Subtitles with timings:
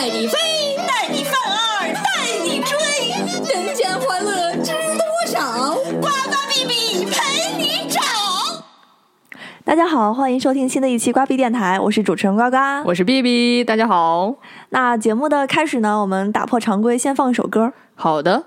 [0.00, 0.38] 带你飞，
[0.88, 2.02] 带你犯二，带
[2.42, 2.74] 你追，
[3.52, 5.74] 人间欢乐知多少？
[6.00, 8.00] 呱呱哔哔陪你找。
[9.62, 12.56] 大家好，欢迎收听新的一期瓜逼电台，我是主持人呱呱。
[12.86, 14.36] 我是 B B，大家好。
[14.70, 17.74] 那节目的开始呢，我们打破常规，先放一首歌。
[17.94, 18.44] 好的。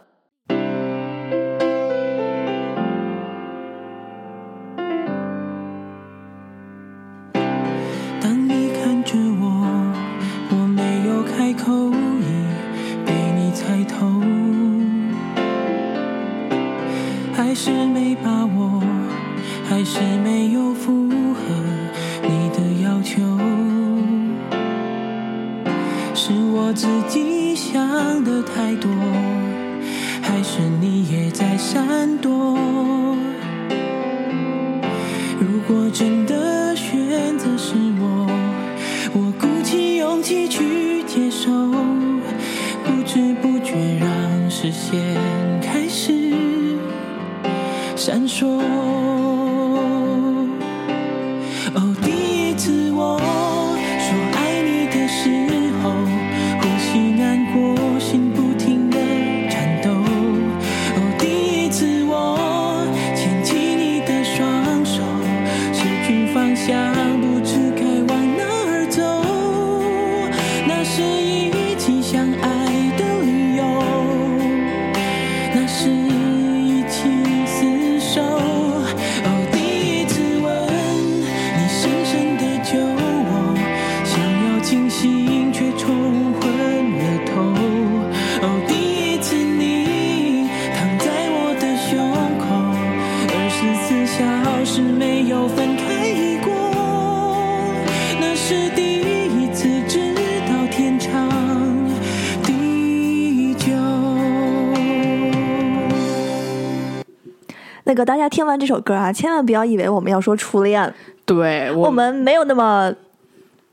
[108.03, 110.93] 那个大家听完这首歌啊，千万不要以为我们要说初恋，
[111.25, 112.93] 对我们没有那么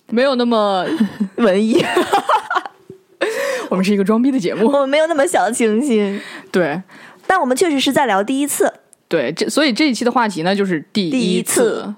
[0.09, 0.87] 没有那么，
[1.35, 1.85] 文艺，
[3.69, 4.67] 我们是一个装逼的节目。
[4.69, 6.21] 我们没有那么小清新，
[6.53, 6.81] 对
[7.27, 8.73] 但我们确实是在聊第一次。
[9.09, 11.95] 对，这所以这一期的话题呢就是第第一次次。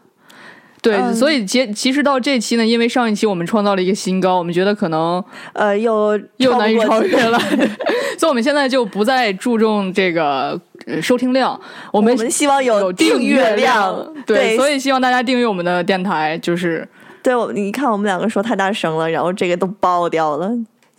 [0.82, 7.38] 对，嗯所以其其实到这期呢，因为上一期我们创造了一个新高，我们觉得可能呃，又又难以超越了，
[8.18, 11.58] 所以我们现在就不再注重这个呃收听量，
[11.92, 14.12] 我们我们希望有订阅量。
[14.26, 16.86] 对，对，所以希望大家订阅我们的电台，就是
[17.22, 20.50] 对我，你看我们两个说太大声了，然后这个都爆掉了，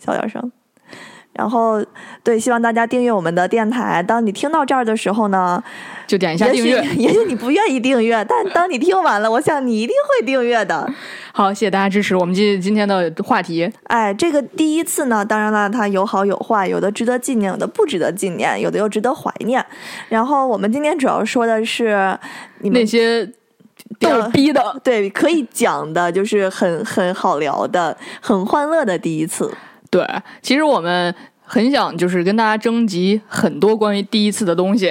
[0.02, 0.50] 小点声。
[1.34, 1.84] 然后，
[2.22, 4.02] 对，希望大家订阅我们的电台。
[4.02, 5.62] 当你听到这儿的时候呢，
[6.06, 6.82] 就点一下也许订阅。
[6.96, 10.88] 也许你不愿意订阅，但 当你听完了，我想你一定会订阅的。
[11.32, 12.14] 好，谢谢大家支持。
[12.14, 19.64] 我们今今天的话题，哎，这个第一次呢，当然了，它有好有坏，有的值得纪念，有的不值得纪念，有的又值得怀念。
[20.08, 22.16] 然后我们今天主要说的是
[22.60, 23.26] 你们那些
[23.98, 29.52] 逗逼的，对可以讲的，就是很很好聊的、很欢乐的第一次。
[29.94, 30.04] 对，
[30.42, 34.90] 其实我们很想就是跟大家征集很多关于第一次的东西。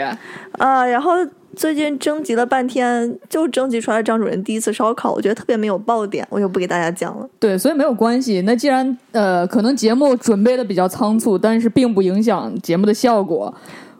[0.57, 1.11] 啊，然后
[1.57, 7.27] 最近征集了半天，就征集出来张主任第一次烧烤，我觉得特别没有爆点，我就不给大家讲了。
[7.37, 8.39] 对，所以没有关系。
[8.45, 13.53] 那既然呃，可能节目准备的比较仓促，但是并不影响节目的效果。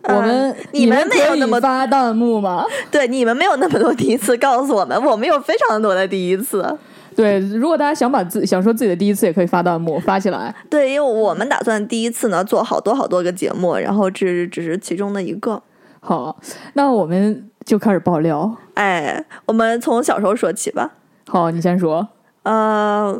[0.03, 2.66] 呃我们、你们没有那么发弹幕吗？
[2.90, 6.78] 对，你们没有那么多第一次告诉我们，我们有非常多的第一次。
[7.16, 10.53] 对，如果大家想把自想说自己的第一次，也可以发弹幕发起来。
[10.69, 15.62] 对，因为我们打算第一次呢做好多好多个节目，然后这只是其中的一个。
[16.00, 16.38] 好，
[16.74, 18.56] 那我们就开始爆料。
[18.74, 20.91] 哎，我们从小时候说起吧。
[21.28, 22.07] 好，你先说。
[22.44, 23.18] 呃，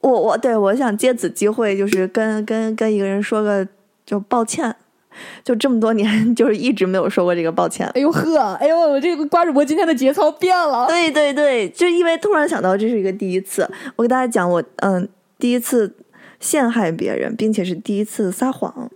[0.00, 3.66] 我我对我想借此机会，就是跟跟跟一个人说个
[4.04, 4.76] 就抱歉，
[5.44, 7.86] 就这么多年就是一直没有说过这个抱歉。
[7.94, 10.86] 哎呦呵，哎呦，我这个瓜主播今天的节操变了。
[10.86, 15.94] 对对对，就因为突然想到这是一个第一次，我给大家讲我嗯第一次
[16.40, 18.90] 陷害别人，并且是第一次撒谎，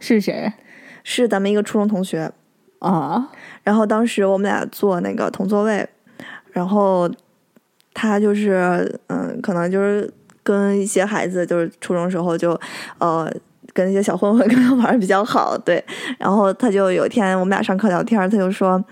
[0.00, 0.52] 是谁
[1.02, 2.32] 是咱们一个初中同学。
[2.78, 3.30] 啊？
[3.64, 5.88] 然后当时我们俩坐那个同座位，
[6.52, 7.10] 然后
[7.94, 10.08] 他就是嗯，可能就是
[10.42, 12.50] 跟一些孩子，就是初中时候就
[12.98, 13.32] 呃
[13.72, 15.84] 跟那些小混混跟他玩的比较好，对。
[16.18, 18.82] 然后他就有一天我们俩上课聊天，他就说，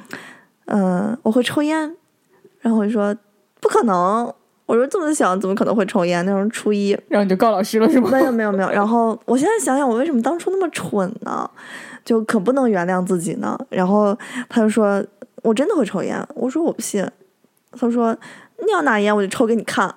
[0.67, 1.79] 嗯、我会抽烟，
[2.61, 3.15] 然后我就说
[3.61, 4.32] 不可能。
[4.67, 6.25] 我说这么小怎么可能会抽烟？
[6.25, 8.09] 那时候初一，然后你就告老师了是吗？
[8.11, 8.71] 没有没有没有。
[8.71, 11.49] 然后我现在想想，我为什么当初那么蠢呢？
[12.03, 13.59] 就可不能原谅自己呢。
[13.69, 14.17] 然后
[14.49, 15.05] 他就说
[15.44, 17.06] ：“我真的会抽烟。”我说：“我不信。”
[17.79, 18.17] 他说
[18.65, 19.94] ：“你要拿烟，我就抽给你看。”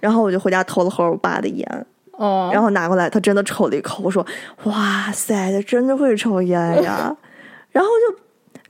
[0.00, 1.86] 然后我就回家偷了盒我爸的烟，
[2.18, 4.24] 嗯，然后拿过来，他真的抽了一口，我说
[4.64, 7.14] ：“哇塞，他真的会抽烟呀！”
[7.70, 7.90] 然后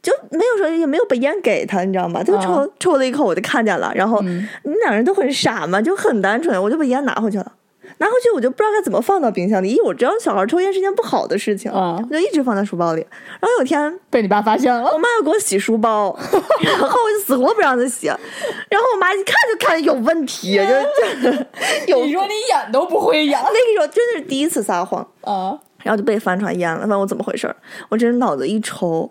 [0.03, 2.21] 就就没有说也没有把烟给他，你知道吗？
[2.25, 3.93] 他就抽、啊抽了一口，我就看见了。
[3.95, 7.53] 然后嗯你两人都很傻嘛，就很单纯，我就把烟拿回去了。
[7.99, 13.01] 拿回去我就不知道该怎么放到冰箱里，因为我知道小孩抽烟是件不好的事情，啊我就一直放在书包里。
[13.41, 14.99] 然后有一天被你爸发现了我。
[14.99, 16.17] 妈要给我洗书包，
[16.63, 20.57] 然后我就死活不让她洗，然后我妈一看就看有问题，
[21.23, 21.39] 就就
[21.99, 25.59] 有你说你演都不会演那个时候真的是第一次撒谎，啊？
[25.83, 26.87] 然后就被翻出来淹了。
[26.87, 27.57] 问我怎么回事儿，
[27.89, 29.11] 我真是脑子一抽，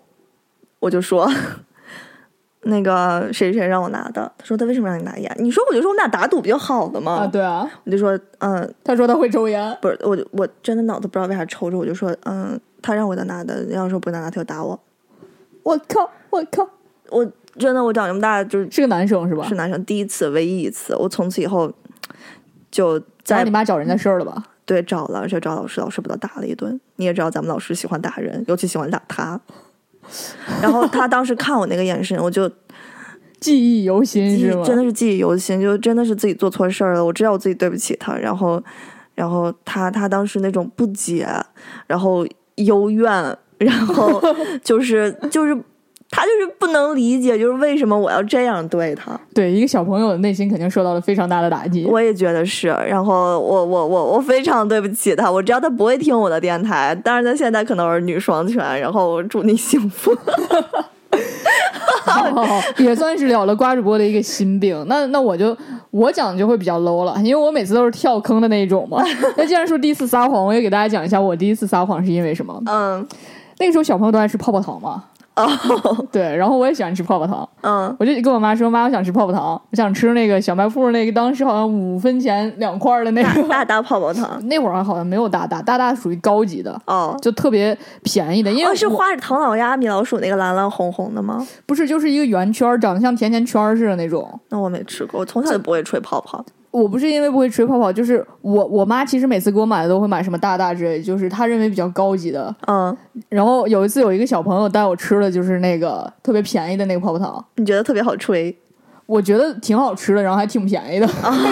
[0.80, 1.30] 我就说
[2.68, 4.30] 那个谁谁让我拿的。
[4.38, 5.34] 他说他为什么让你拿烟？
[5.38, 7.12] 你说我就说我们俩打赌比较好的嘛。
[7.12, 9.76] 啊，对啊，我就说嗯，他说他会抽烟。
[9.80, 14.78] 不是，我就我真的脑子不知道为啥抽着，我就说嗯，他让我的拿的，要说不拿他就打我。
[15.62, 16.68] 我靠，我靠，
[17.10, 17.26] 我
[17.58, 19.46] 真的我长这么大就是是个男生是吧？
[19.46, 21.72] 是男生第一次，唯一一次，我从此以后
[22.70, 24.44] 就找在你妈找人家事儿了吧？
[24.64, 26.78] 对找了，而且找老师，老师把他打了一顿。
[26.96, 29.40] 你也知道咱们老师喜欢打人，尤其喜欢打他。
[30.62, 32.50] 然后他当时看我那个眼神，我就
[33.40, 34.62] 记忆犹新记是吗？
[34.64, 37.04] 真的是记忆犹新，就真的是自己做错事儿了。
[37.04, 38.62] 我知道我自己对不起他，然后，
[39.14, 41.28] 然后他他当时那种不解，
[41.86, 42.26] 然后
[42.56, 44.20] 幽怨，然后
[44.64, 45.56] 就是就是
[46.10, 49.18] 他就是不能理解，就是为什么我要这样对他。
[49.34, 51.84] 对一个小朋友的内心肯定受到了非常大的打击。
[51.84, 60.16] 我也觉得是，然后我我我我非常对不起他，我知道他不会听我的电台，但是他现在可能儿女双全，然后祝你幸福。
[62.06, 64.82] 哦，也算是了了瓜主播的一个心病。
[64.88, 65.54] 那那我就
[65.90, 69.02] 我讲的就会比较 low 了，因为我每次都是跳坑的那一种嘛。
[69.36, 72.62] 那既然说第一次撒谎，我也给大家讲一下我第一次撒谎是因为什么。
[72.66, 73.06] 嗯
[73.60, 75.02] 那个时候小朋友都爱吃泡泡糖嘛，
[75.44, 83.48] 哦 对，然后我也喜欢吃泡泡糖，嗯我就跟我妈说，妈，我想吃泡泡糖，我想吃那个小卖铺那个当时好像五分钱两块的那个。
[83.48, 87.16] 大大泡泡糖 那会儿好像没有大大，大大属于高级的，哦。
[87.22, 91.46] 就特别便宜的，因为哦，是画着唐老鸭、米老鼠那个蓝蓝红红的吗？
[91.66, 94.38] 不是就是一个圆圈，长得像甜甜圈似的那种。
[94.50, 96.44] 那我没吃过，我从小就不会吹泡泡。
[96.78, 102.54] 我不是因为不会吹泡泡，就是我我妈其实每次给我买的都会买什么大大之类，就是她认为比较高级的。
[102.66, 102.96] 嗯，
[103.28, 108.56] 然后有一次有一个小朋友带我吃的就是那个特别便宜的那个泡泡糖，你觉得特别好吹？
[109.06, 111.08] 我觉得挺好吃的，然后还挺便宜的。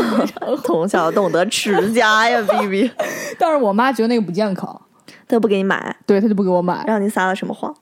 [0.62, 2.90] 从小懂得持家呀，B B。
[3.38, 4.78] 但是我妈觉得那个不健康，
[5.26, 6.84] 她不给你买，对她就不给我买。
[6.86, 7.74] 让你撒了什么谎？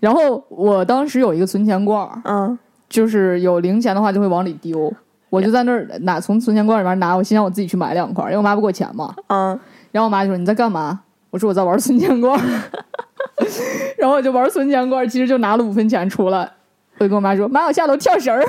[0.00, 2.58] 然后我当时有一个存钱罐儿，嗯
[2.88, 4.90] 就是有零钱的话就会往里丢，
[5.30, 9.14] 我就在那儿拿从存钱罐里面拿，我心想我自己去买两块，因为我妈不给我钱嘛。
[9.28, 9.58] 嗯，
[9.92, 11.00] 然后我妈就说你在干嘛？
[11.30, 12.36] 我说我在玩存钱罐，
[13.96, 16.50] 然后我就玩存钱罐，其实就拿了五分钱出来。
[16.98, 18.40] 我就跟我妈说：“妈，我下楼跳绳儿。”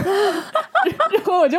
[1.13, 1.57] 然后我就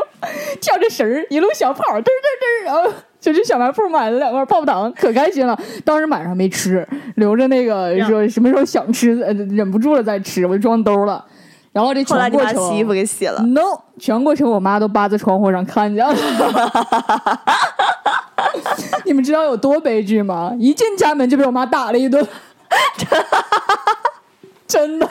[0.61, 5.59] 跳着绳儿一路小跑，嘚儿嘚嘚，然后就去小卖铺买了两块泡泡糖，可开心了。
[5.85, 11.25] 当时晚上没吃，留着那个说什么时候想吃，呃，忍不住了再吃，我就装兜了。
[11.73, 13.41] 然后这全过程洗衣服给洗了。
[13.43, 16.15] No，全过程我妈都扒在窗户上看见了。
[19.05, 20.53] 你们知道有多悲剧吗？
[20.59, 22.27] 一进家门就被我妈打了一顿，
[24.69, 25.09] 真的。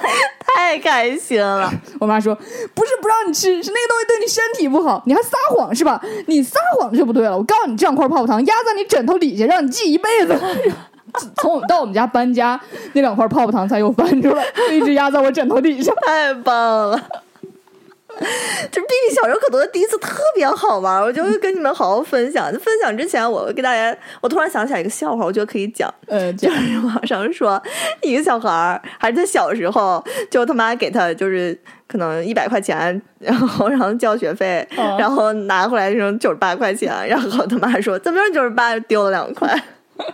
[0.53, 2.35] 太开心了，我妈说
[2.75, 5.99] ：“不是不让你吃，是那个东西对你身体不好，你还撒谎是吧？
[6.27, 7.37] 你撒谎就不对了。
[7.37, 10.37] 我告诉你，这两块泡泡糖压在你枕头底下，让你记一辈子。”
[11.37, 12.59] 从我们到我们家搬家，
[12.93, 15.91] 那两块泡泡糖才又翻出来， 就一直压在我枕头底下。
[16.05, 17.01] 太棒了。
[18.69, 22.51] 这 B B 小时候可多第一次特别好玩，我就会跟你们好好分享。
[22.51, 25.91] 分享之前，我给大家，我突然想起来一个笑话，我觉得可以讲。
[26.07, 27.59] 呃，就讲是网上说，
[28.01, 39.49] 一个小孩儿还是他小时候，就他妈给他就是可能一百块钱，然后然后交学费，哦然后拿回来剩九十八块钱，然后他妈说怎么着九十八丢了两块，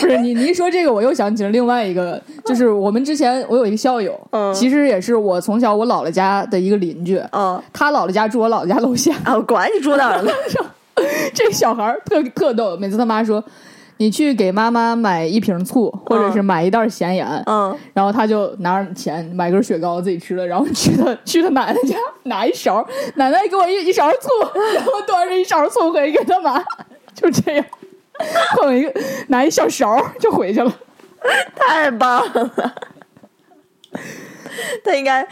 [0.00, 4.52] 不是你，你一说这个，我又想起了另外一个，就是我们之前我有一个校友，嗯。
[4.52, 7.62] 其实也是我从小我姥姥家的一个邻居，嗯。
[7.72, 10.32] 他姥姥家住我姥姥家楼下，啊，我管你住哪儿了，
[11.34, 13.42] 这小孩儿特特逗，每次他妈说。
[13.98, 24.28] 你去给妈妈买一瓶醋，或者是买一袋咸盐，嗯，然后他就拿着钱买根雪糕自己吃了，然后去他去他奶奶家拿一勺，奶奶给我一一勺醋，
[24.74, 26.62] 然后端着一勺醋回给他妈，
[27.14, 27.64] 就这样，
[28.56, 28.92] 捧一个
[29.28, 30.72] 拿一小勺就回去了。
[31.56, 32.74] 太棒了，
[34.84, 35.26] 他应该。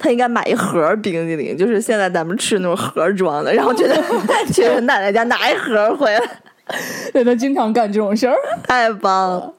[0.00, 3.94] 他应该买一盒冰激凌，就是现在咱们吃那种盒装的，然后觉得
[4.52, 6.20] 去他奶奶家拿一盒回来，
[7.12, 8.36] 对他经常干这种事儿。
[8.66, 9.52] 太棒了。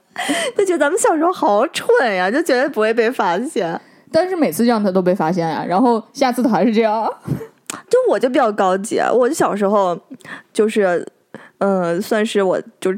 [0.56, 3.80] 他觉得咱们小时候好蠢呀，就觉得不会被发现。
[4.12, 7.08] 但是每次这样他都被发现呀、然后下次他还是这样，
[7.90, 9.98] 就我就比较高级，我小时候
[10.52, 11.06] 就是，
[11.60, 12.92] 嗯、算是我就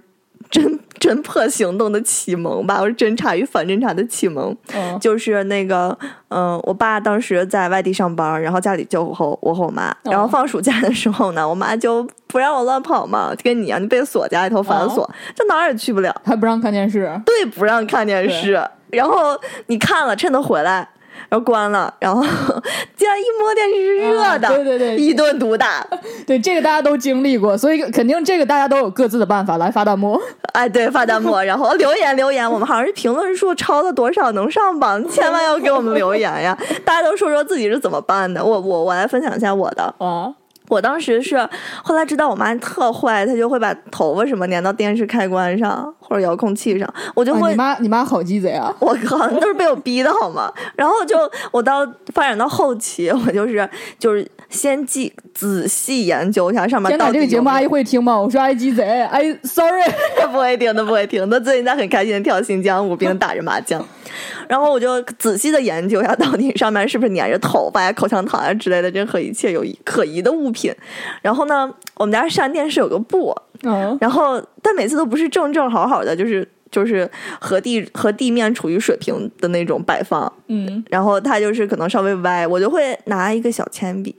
[0.52, 4.56] 侦侦破行动的启蒙吧，我是侦查与反侦查的启蒙。
[4.74, 5.00] 嗯。
[5.00, 5.98] 就是那个，
[6.30, 16.14] 嗯、我爸当时在外地上班，然后家里就我和我和我妈，然后放暑假的时候呢，我妈就不让我乱跑嘛，就跟你一样，你被锁家里头反锁，就哪儿也去不了。
[16.26, 20.90] 还不让看电视，对，不让看电视，然后你看了，趁他回来，
[21.30, 22.22] 然后关了，然后
[22.98, 25.86] 竟然一摸电视是热的，啊对对对一顿毒打。
[26.26, 30.20] 对这个大家都经历过，所以肯定这个大家都有各自的办法来发弹幕。
[30.54, 36.58] 哎，对，发弹幕，然后留言留言，我们好像是评论数超了多少能上榜，千万要给我们留言呀！
[36.84, 39.84] 大家都说说自己是怎么办的，我我我来分享一下我的。
[40.00, 40.34] 啊，
[40.70, 41.38] 我当时是
[41.84, 48.74] 后来知道我妈特坏，她就会把头发什么粘到电视开关上或者遥控器上，我就会啊你妈你妈好鸡贼啊！
[48.80, 50.50] 我靠，那都是被我逼的好吗？
[50.76, 51.18] 然后就
[51.52, 58.20] 我到发展到后期，我就是就是先记仔细研究一下上面天哪，到底这个节目阿姨会听吗？
[58.20, 59.84] 我说阿姨鸡贼，阿姨 sorry。
[60.18, 61.30] 他不会听，他不会听。
[61.30, 63.86] 他最近在很开心的跳新疆舞，并打着麻将。
[64.50, 70.74] 然后我就仔细的研究一下，到底上面是不是粘着头发呀、口香糖啊之类的任何一切有可疑的物品。
[71.22, 77.10] 然后呢，我们家上电视有个布，嗯，然后但每次都不是正正好好的，就是就是
[77.40, 80.32] 和地和地面处于水平的那种摆放。
[80.48, 84.16] 嗯，然后它就是可能稍微歪，我就会拿一个小铅笔，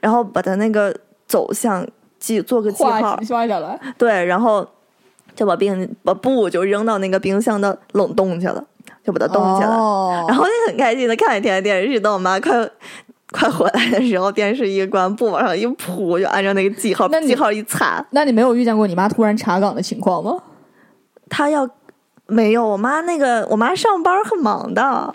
[0.00, 0.94] 然后把它那个
[1.26, 1.86] 走向
[2.18, 3.78] 记做个记号画，下来。
[3.96, 4.66] 对，然后
[5.34, 8.64] 就把冰把布就扔到那个冰箱的冷冻去了，
[9.04, 12.68] 就把它冻起来，哦然后就很开心的看一天电视，等我妈快。
[13.30, 20.34] 快回来的时候，电视一关，布往上一铺，就按照那个记号那记号一擦，那你没有遇见过你妈突然查岗的情况吗？
[21.28, 21.68] 她要
[22.28, 25.14] 没有我妈那个，我妈上班很忙的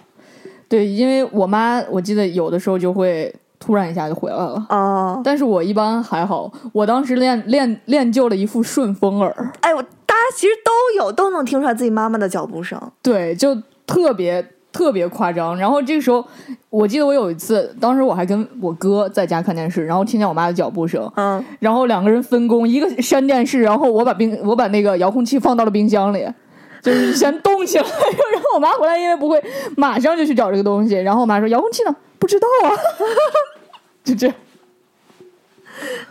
[0.68, 4.66] 对，因为我妈我记得有的时候就会突然一下就回来了。
[4.70, 5.22] 哦。
[5.24, 12.82] 但是我一般还好，我当时练练练就了一副顺风耳，哎，我大家其实都有，都能听出来自己妈妈的脚步声。
[13.04, 13.56] 对，就
[13.86, 15.56] 特别特别夸张。
[15.56, 16.26] 然后这个时候，
[16.72, 26.28] 我记得我有一次，当时我还跟我哥在家看电视，然后听见我妈的脚步声，嗯，然后两个人分工，一个扇电视，然后我把冰我把那个遥控器放到了冰箱里。
[26.84, 29.42] 就是先动起来，然后我妈回来，因为不会
[29.78, 31.96] 马上就去找这个东西，然后我妈说遥控器呢？
[32.20, 32.70] 不知道啊，
[34.04, 34.36] 就这样。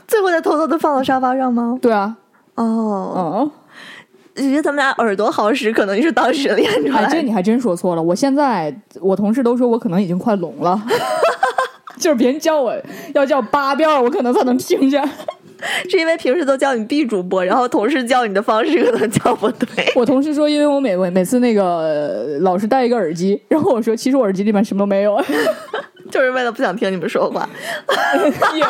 [0.09, 1.79] 最后再偷偷的放到沙发上吗？
[1.81, 2.17] 对啊，
[2.55, 3.51] 哦，
[4.35, 8.03] 嗯，我觉得他们俩耳朵好使，可能就是当时练出来哎，这你还真说错了。
[8.03, 10.83] 我现在我同事都说我可能已经快聋了，
[11.99, 12.75] 就是别人叫我
[13.15, 15.03] 要叫八遍儿，我可能才能听见。
[15.89, 19.93] 是因为平时都叫你 B 主播，然后同事叫你的方式可能叫不对。
[19.95, 25.23] 我同事说，因为我每每次那个呃老是戴一个耳机，然后我说其实我耳机里面什么都没有，
[26.11, 27.49] 就是为了不想听你们说话。
[28.55, 28.65] 也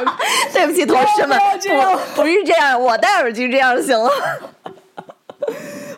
[0.52, 4.10] 对不起，同事们不不不是这样，我戴耳机这样行了。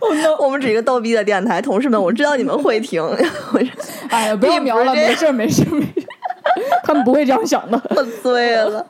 [0.01, 3.61] 哦 no，我们只是一个逗逼的电台，同事们，我知道你们会听， 我
[4.11, 7.81] 哎呀，不要瞄了，没事儿没事儿没事儿，他们不会这样想的。
[7.91, 8.87] 我醉了。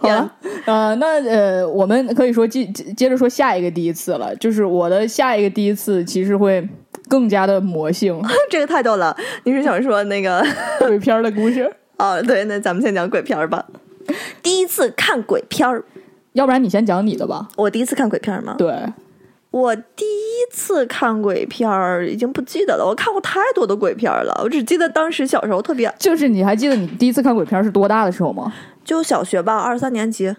[0.00, 0.32] 好了，
[0.66, 6.66] 呃，那呃，我们可以说接接接着说下一个第一次了，就是我的下一个第一次其实会
[7.08, 9.16] 更加的魔性 这个太逗了。
[9.44, 10.44] 你是想说那个？
[10.80, 13.64] 鬼片儿的故事， 哦，对，那咱们先讲鬼片儿吧。
[14.42, 15.84] 第一次看鬼片儿，
[16.32, 17.48] 要不然你先讲你的吧。
[17.56, 18.54] 我第一次看鬼片儿吗？
[18.56, 18.72] 对，
[19.50, 28.52] 我第一次看鬼片儿已经不记得了，我看过太多的鬼片儿了，我只记得当时小时候特别，就是你还记得你第一次看鬼片儿是多大的时候吗？
[28.88, 30.34] 就小学吧，二三年级。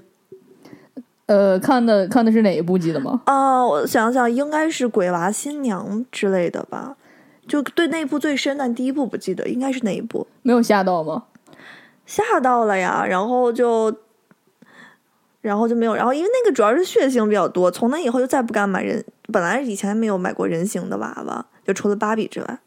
[1.28, 3.22] 呃，看的看的是哪一部记得吗？
[3.28, 6.98] 哦，我想想，应该是《鬼娃新娘》之类的吧。
[7.48, 10.26] 就对那一部最深，但第一部不记得，应该是哪一部？
[10.42, 11.26] 没有吓到吗？
[12.08, 13.96] 吓到了呀，然后就，
[15.42, 22.60] 然后就没有，然后因为那个主要是血腥比较多，从那以后就再不敢买人，本来以前没有买过人形的娃娃，就除了芭比之外，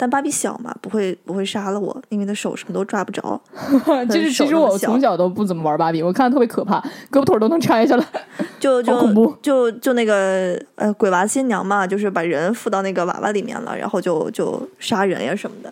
[0.00, 3.38] 但芭比小嘛，不会不会杀了我，因为它手什么都抓不着。
[4.08, 6.80] 就是其实我从小都不怎么玩芭比，我看的特别可怕，
[7.12, 8.06] 胳膊腿都能拆下来。
[8.58, 15.70] 就就就就那个呃鬼娃新娘嘛，就是把人附到那个娃娃里面了，然后就就杀人呀什么的。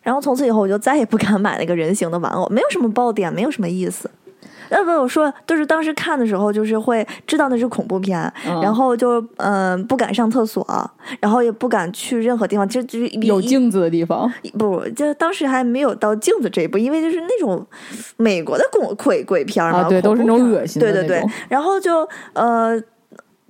[0.00, 4.10] 然后从此以后我就再也不敢买那个人形的玩偶，没有什么爆点，没有什么意思。
[4.70, 8.60] 要不我说，就是当时看的时候，就是会知道那是恐怖片，嗯。
[8.60, 10.64] 然后就嗯、不敢上厕所，
[11.20, 17.64] 然后也不敢去任何地方，就就是有镜子的地方，不，就当时还没有到镜子这一步，因为就是那种
[18.16, 22.80] 美国的鬼鬼鬼片儿嘛，啊对都是那种恶心的对对对，然后就呃，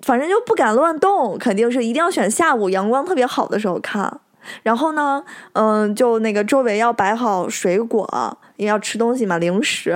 [0.03, 4.21] 反正就不敢乱动，肯定是一定要选下午阳光特别好的时候看。
[4.63, 8.07] 然后呢，嗯、就那个周围要摆好水果，
[8.57, 9.91] 因为要吃东西嘛，零食，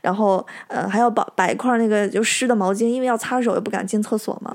[0.00, 4.54] 然后呃还要摆摆一块那个就湿的毛巾，因为要擦手，又不敢进厕所嘛。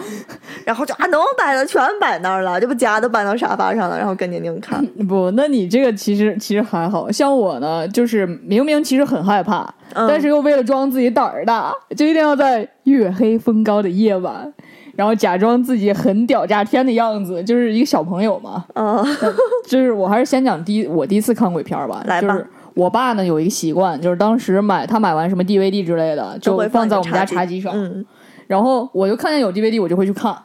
[0.64, 4.84] 然后就啊，能摆的全摆那儿了，这不夹都搬到沙发上了，然后跟宁宁看。
[5.08, 9.62] 不，那你这个其实其实还好像我呢，就是明明其实很害怕，
[9.94, 14.52] 嗯但是又为了装自己胆儿大，就一定要在月黑风高的夜晚，
[14.94, 18.64] 然后假装自己很屌炸天的样子，就是一个小朋友嘛。
[18.74, 19.04] 嗯
[19.66, 28.04] 就是我还是先讲第一我第一次看鬼片儿吧，来吧就是我爸呢有一个习惯，就是当时买他买完什么 DVD 之类的，就放在我们家茶茶几上，嗯。
[28.46, 30.36] 然后我就看见有 DVD 我就会去看，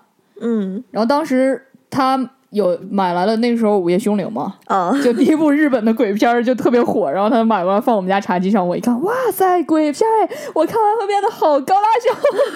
[0.41, 0.83] 嗯。
[0.91, 10.29] 然后当时他有买来了那个时候《午夜凶铃》嘛，啊就第一部日本的鬼片儿就特别火，然后他买过来放我们家茶几上，我一看，哇塞，鬼片儿！
[10.53, 12.15] 我看完会变得好高大上，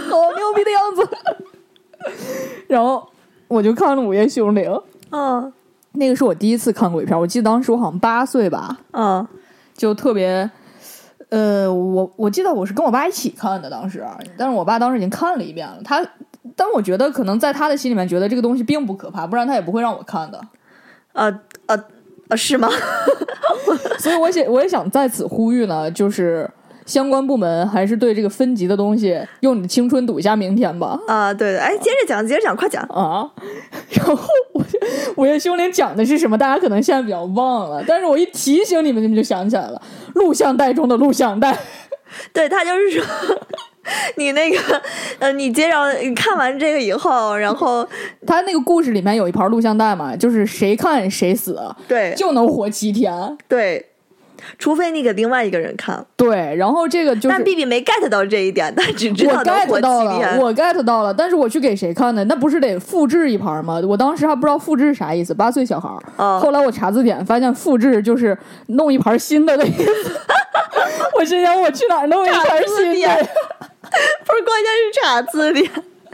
[0.09, 1.09] 好牛逼的样子。
[2.67, 3.05] 然后
[3.47, 4.71] 我就看了《午夜凶铃》，
[5.09, 5.51] 嗯
[5.93, 9.27] 那个是我第一次看鬼片儿，我记得当时我好像八岁吧，啊
[9.79, 10.51] 就特别。
[11.29, 14.03] 呃，我我记得我是跟我爸一起看的，当时，
[14.35, 15.79] 但是我爸当时已经看了一遍了。
[15.85, 16.03] 他，
[16.55, 20.41] 但我觉得可能在他的心里面觉得这个东西并不可怕，不然他也不会让我看的。
[21.13, 21.25] 呃
[21.67, 21.79] 呃
[22.29, 22.35] 呃！
[22.35, 22.67] 是吗？
[23.99, 26.49] 所以我想，我也想在此呼吁呢，就是
[26.89, 30.99] 相关部门还是对这个分级的东西，用你的青春赌一下明天吧。
[31.07, 32.81] 啊，对对，哎，接着讲，接着讲，快讲。
[32.85, 33.29] 啊，
[33.93, 34.17] 然后
[34.53, 34.63] 我
[35.15, 36.35] 《午夜凶铃》讲的是什么？
[36.35, 39.79] 大家可能现在比较忘了，但是我一提醒你们，你们就想起来了。
[40.15, 41.55] 录像带中的录像带，
[42.33, 43.05] 对他就是说，
[44.15, 44.57] 你那个
[45.19, 47.87] 呃，你接着你看完这个以后，然后
[48.25, 53.37] 他那个故事里面有一盘录像带嘛，就是谁看谁死，对就能活七天。
[53.47, 53.88] 对，
[54.57, 62.23] 除非你给另外一个人看，对，然后这个就是但 B B 没 get 到这一点，他只知我道我 get 到了，我 get 到了，但是我去给谁看呢？
[62.25, 63.79] 那不是得复制一盘吗？
[63.87, 65.99] 我当时还不知道复制啥意思，八岁小孩儿。
[66.17, 68.37] 哦后来我查字典，发现复制就是
[68.67, 70.19] 弄一盘新的的意思。
[71.17, 73.23] 我心想，我去哪儿弄一盘新典的？
[74.25, 75.69] 不是，关键是查字典。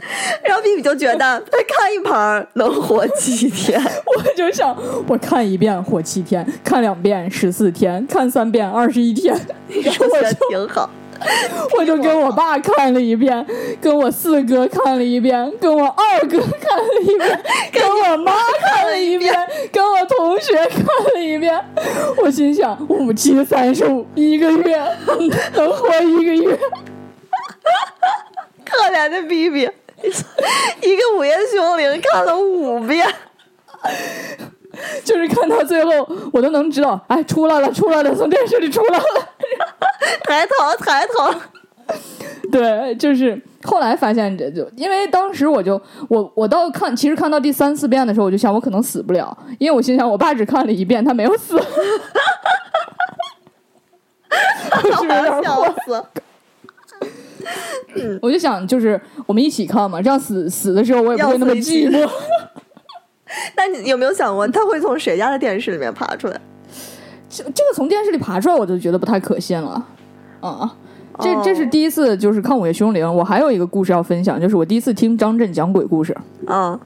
[0.42, 4.76] 然后 B B 就觉得他看一盘能活七天， 我就想，
[5.08, 9.34] 我看一遍活七天，看两遍十四天，看三遍二十一天。
[9.68, 10.88] 我觉得挺好。
[11.78, 13.44] 我就跟我爸看了一遍，
[13.80, 17.40] 跟我四哥看了一遍，跟我二哥看了一遍，
[17.72, 19.34] 跟我妈看了一遍，
[19.72, 21.58] 跟我同学看了一遍。
[22.18, 24.78] 我心想，五七三十五，一个月
[25.54, 26.58] 能活一个月。
[28.62, 29.70] 可怜的 B B，
[30.02, 33.06] 一个午夜凶铃看了五遍。
[35.04, 35.90] 就是看到最后，
[36.32, 39.04] 我都能知道，哎，出来了，出来了，从电视里出来了。
[40.24, 41.32] 抬头，抬头。
[42.52, 51.56] 对，就是后来发现这就，因为当时我就我我到看，其实看到第三四遍的时候，我就想我可能死不了，因为我心想我爸只看了一遍，他没有死。
[54.72, 55.72] 我是不是有点笑坏？
[57.94, 58.18] 死！
[58.22, 62.08] 我就想，就是我们一起看嘛，这样死死的时候我也不会那么寂寞。
[63.56, 66.40] 那你有没有想过，他会从谁家的电视里面爬出来？
[67.28, 69.84] 这这个从电视里爬出来，我就觉得不太可信了。
[70.40, 70.76] 啊，
[71.20, 73.04] 这这是哦第一次，就是看《午夜凶铃》。
[73.10, 76.16] 我还有一个故事要分享，就是我第一次听张震讲鬼故事。
[76.46, 76.78] 啊、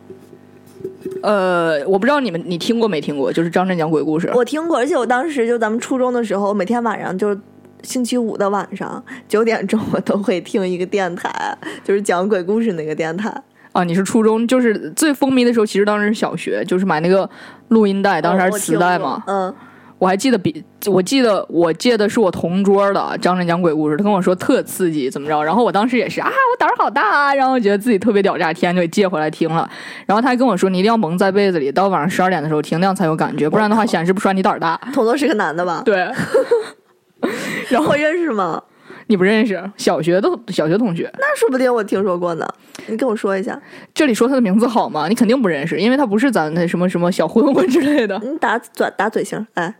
[1.22, 4.30] 呃，我不知道你们你听过没听过，就是张震讲鬼故事。
[4.34, 7.36] 我听过，而且我当时就咱们初中的时候，每天晚上就
[7.82, 13.32] 星期五的晚上九点钟，我都会听一个电台，就是讲鬼故事那个电台。
[13.72, 17.28] 啊，你是初中，就是最风靡的时候，其实当时是小学，就是买那个
[17.68, 19.22] 录音带，当时还是磁带嘛。
[19.28, 19.54] 嗯，
[19.96, 25.40] 我还记得比，我记得我借的是我同桌的张震讲鬼故事，他跟我说特刺激，怎么着？
[25.44, 29.70] 然后我当时也是啊，我胆儿好大啊，然后我觉得自己特别屌炸天，就给借回来听了。
[30.04, 34.76] 然后他还跟我说，你一定要蒙在被子里，到晚上十二点的时候听，那样才有感觉，不然的话显示不出来你胆儿大。
[34.92, 35.82] 彤彤是个男的吧？
[35.84, 36.08] 对，
[37.70, 38.62] 然后认识吗？
[39.06, 42.48] 你不认识，小学的小学同学，那说不定我听说过呢。
[42.87, 43.61] 你跟我说一下，
[43.92, 45.09] 这里说他的名字好吗？
[45.09, 48.20] 你肯定不认识，因为他不是咱那什么什么小混混之类的。
[48.22, 49.74] 你打嘴打嘴型，哎，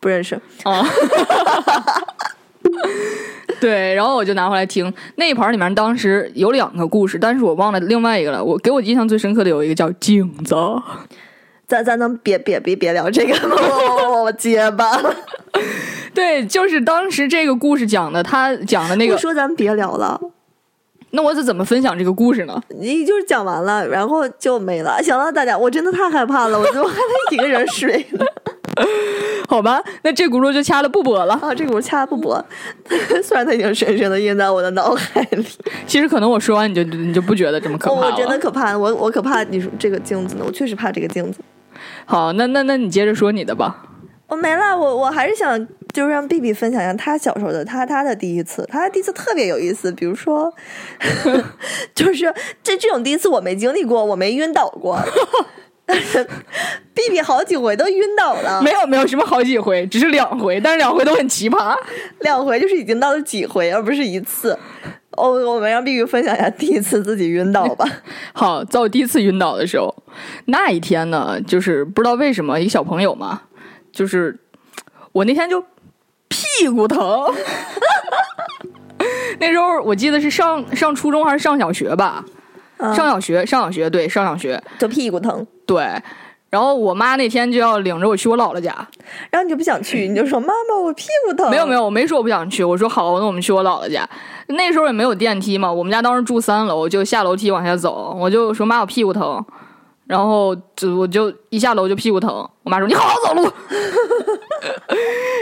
[0.00, 0.40] 不认识。
[0.64, 0.82] 啊。
[3.60, 8.42] 对，然后我就拿回来听那一盘里面，当时有两个故事，但是我忘了另外一个了。
[8.42, 10.54] 我给我印象最深刻的有一个叫镜子，
[11.68, 13.56] 咱咱能别别别别聊这个吗？
[13.58, 15.00] 我我我结巴。
[16.14, 20.18] 对，就是当时这个故事讲的，他讲的那我个，说咱们别聊了，
[21.10, 22.62] 那我是怎么分享这个故事呢？
[22.80, 25.02] 你就是讲完了，然后就没了。
[25.02, 28.24] 行了，大家，我真的太害怕了，我就害怕一个人睡了。
[29.48, 31.34] 好吧，那这轱辘就掐了不播了。
[31.34, 32.42] 啊，这轱辘掐了不播，
[33.22, 35.46] 虽然它已经深深的印在我的脑海里。
[35.86, 38.06] 其实可能我说完你就你就不觉得这么可怕了。
[38.06, 41.40] 我真的可怕，我我可怕你说这个镜子呢，我确实怕这个镜子。
[42.04, 43.82] 好，那那那你接着说你的吧。
[44.28, 45.56] 我没了，我我还是想
[45.92, 49.92] 就是让 B B 分享一下他小时候的他他的第一次，他的第一次特别有意思。
[49.92, 50.52] 比如说，
[51.94, 55.00] 就是这这种第一次我没经历过，我没晕倒过。
[55.88, 56.24] 但是
[56.92, 61.76] B B 好几回都晕倒了，没有没有什么好几回，只是两回，但是两回都很奇葩。
[62.18, 64.58] 两回就是已经到了几回，而不是一次。
[65.16, 67.86] 哦，我们让碧玉分享一下第一次自己晕倒吧。
[68.34, 69.94] 好，在我第一次晕倒的时候，
[70.46, 73.42] 那一天呢，就是不知道为什么一个小朋友嘛，
[73.92, 74.38] 就是
[75.12, 75.60] 我那天就
[76.28, 77.00] 屁股疼。
[79.38, 82.24] 那时候我记得是上上初中还是上小学吧？
[82.78, 85.82] 嗯上小学，上小学，对，上小学，就屁股疼，对。
[86.56, 88.74] 然后我妈那天就要领着我去我姥姥家，
[89.28, 91.50] 然后你就不想去，你就说妈妈我屁股疼。
[91.50, 94.08] 没有没有，我没说我不想去，我说好，那我们去我姥姥家。
[94.46, 99.44] 那时候也没有电梯嘛，我们家当时住三楼，就下楼梯往下走，我就说妈，我屁股疼，
[100.06, 102.30] 然后就我就一下楼就屁股疼，
[102.62, 103.42] 我妈说你好好走路，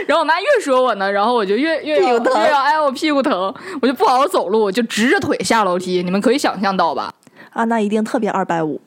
[0.05, 7.13] 然后我妈越说我呢，然后我就越越越要哎我屁股疼，我就不好好走路，就直着腿下楼梯，你们可以想象到吧？
[7.53, 8.81] 啊，那一定特别二百五。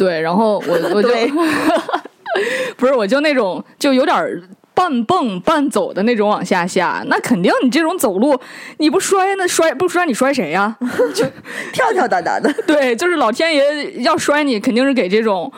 [0.00, 1.08] 对，然后我 我就
[2.76, 8.38] 不是，我就那种就有点儿半蹦半走的那种往下下，那肯定你这种走路
[8.78, 10.74] 你不摔那摔不摔你摔谁呀？
[11.14, 11.24] 就
[11.72, 15.52] 跳跳哒哒的，对，就是老天爷要摔你，肯定是给这种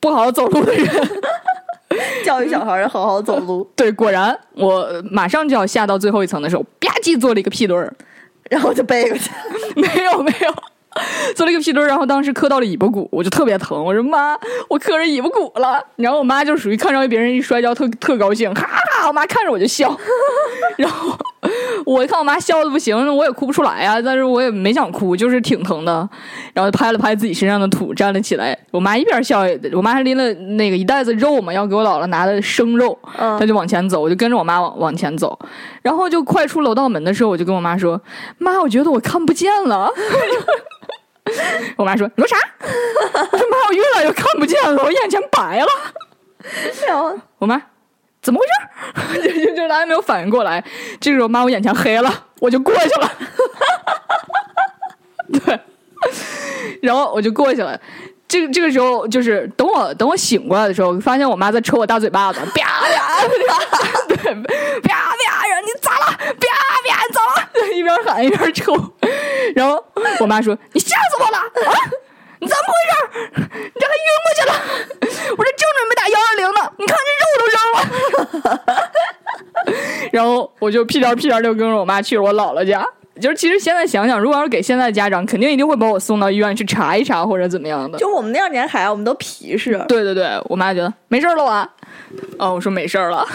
[0.00, 0.86] 不好好走路的人。
[2.24, 7.92] 教育小孩儿好好走路，对，果然我马上就要下到最后一层的时候，吧唧做了一个屁墩儿，
[8.50, 9.30] 然后就背过去。
[9.74, 10.54] 没有没有。
[11.36, 13.84] 做了一个屁墩儿，然后当时磕到了尾巴骨，我就特别疼。
[13.84, 14.36] 我说妈，
[14.68, 15.84] 我磕着尾巴骨了。
[15.96, 19.96] 然后我妈就属于看着别人一摔跤特特高兴，哈哈，我妈看着我就笑。
[20.76, 21.07] 然后
[21.88, 26.06] 我一看我妈笑的不行，我也哭不出来啊、但是我也没想哭，就是挺疼的。
[26.52, 28.56] 然后拍了拍自己身上的土，站了起来。
[28.70, 29.40] 我妈一边笑，
[29.72, 35.38] 我妈还拎了那个一袋子肉嘛，要给我姥姥拿的生肉，嗯她就往前走，我就跟着我妈往往前走。
[35.80, 37.98] 然后就快出楼道门的时候，我就跟我妈说
[38.36, 39.90] ：“妈，我觉得我看不见了。
[41.76, 42.36] ”我妈说：“你说啥？”
[43.32, 45.66] 我说：“妈，我越来越看不见了，我眼前白了。
[46.86, 47.62] 然后”我妈
[48.28, 49.22] 怎么回事？
[49.26, 50.62] 就就就大家没有反应过来。
[51.00, 53.10] 这个时候，妈，我眼前黑了，我就过去了。
[55.32, 55.58] 对，
[56.82, 57.80] 然后我就过去了。
[58.28, 64.16] 这个这个时候，就是等我等我醒过来的时候，发现我妈在抽我大嘴巴子，啪啪，啪 对，
[64.82, 66.04] 啪啪，然后你咋了？
[66.18, 66.26] 啪
[66.84, 67.74] 啪，你咋了？
[67.74, 68.74] 一边喊一边抽。
[69.56, 69.82] 然后
[70.20, 71.72] 我妈说：“你吓死我了啊！
[72.40, 72.94] 你怎么回事？
[73.52, 74.52] 你这还晕过去了？
[75.36, 77.78] 我这正准备打幺二零呢，你看这肉都扔了。
[80.12, 82.84] ”然后我就屁颠儿屁颠儿就跟着我妈去了我姥姥家。
[83.20, 87.98] 就是其实现在想想，如果要是给现在的家长，肯定一定会把我送到医院去查一查或者怎么样的。
[87.98, 89.72] 就我们那样年孩子，我们都皮实。
[89.88, 91.68] 对对对，我妈觉得没事儿了啊。
[92.38, 93.26] 哦，我说没事儿了。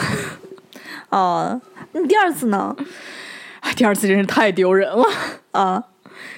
[1.10, 1.62] 哦，
[1.92, 2.76] 你第二次呢？
[3.60, 5.06] 哎第二次真是太丢人了。
[5.52, 5.84] 啊，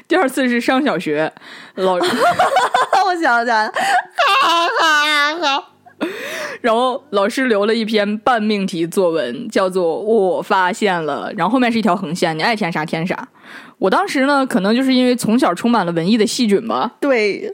[0.08, 1.32] 第二次是上小学，
[1.76, 1.94] 老
[3.06, 5.66] 我想起来了，哈哈哈。
[6.62, 13.28] 然后老师留了一篇半命题作文，叫做“我发现了”，然后后面是一条横线，你爱填啥填啥。
[13.78, 17.54] 我当时呢，可能就是因为从小充满了文艺的细菌吧，对，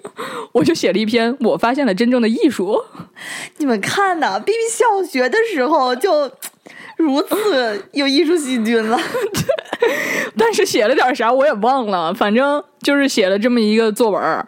[0.54, 2.82] 我就写了一篇“我发现了真正的艺术
[3.58, 6.32] 你们看呐，B B 小学的时候就
[6.98, 8.98] 如此有艺术细菌了。
[10.38, 14.46] ”，但是写了点啥我也忘了，反正就是写了这么一个作文。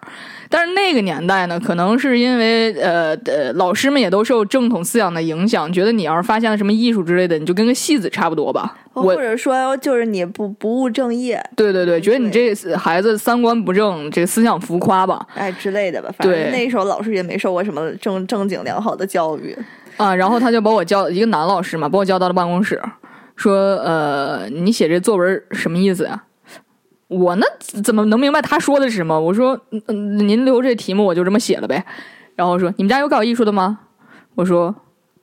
[0.49, 8.77] 但是那个年代呢，可能是因为呃呃，老师们也都受正统思想的影响，觉得你要是发现了什么艺术之类的，你就跟个戏子差不多吧。
[8.93, 15.25] 我或者说，就是你不不务正业，对对对，觉得你这孩子三观不正，这个思想浮夸吧。
[15.33, 16.13] 哎之类的吧。
[16.15, 19.57] 反对正那时候老师也没受过什么正正经良好的教育。
[19.97, 22.81] 啊，然后他就把我叫一个男老师嘛，把我叫到了办公室，
[23.35, 26.23] 说：“呃，你写这作文什么意思呀？”
[27.09, 27.45] 我那
[27.83, 29.19] 怎么能明白他说的是什么？
[29.19, 31.85] 我说：“嗯，您留这题目我就这么写了呗。”
[32.35, 33.79] 然后说：“你们家有搞艺术的吗？”
[34.35, 34.73] 我说：“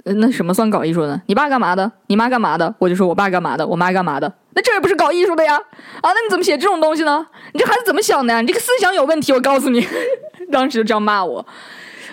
[0.04, 1.20] 那什么算搞艺术呢？
[1.26, 1.90] 你爸干嘛的？
[2.06, 4.32] 你妈干嘛的？”我就说我爸干嘛的，我妈干嘛的。
[4.52, 5.56] 那这也不是搞艺术的呀！
[6.00, 7.26] 啊，那你怎么写这种东西呢？
[7.52, 8.40] 你这孩子怎么想的呀？
[8.40, 9.84] 你这个思想有问题，我告诉你。
[10.50, 11.44] 当时就这样骂我，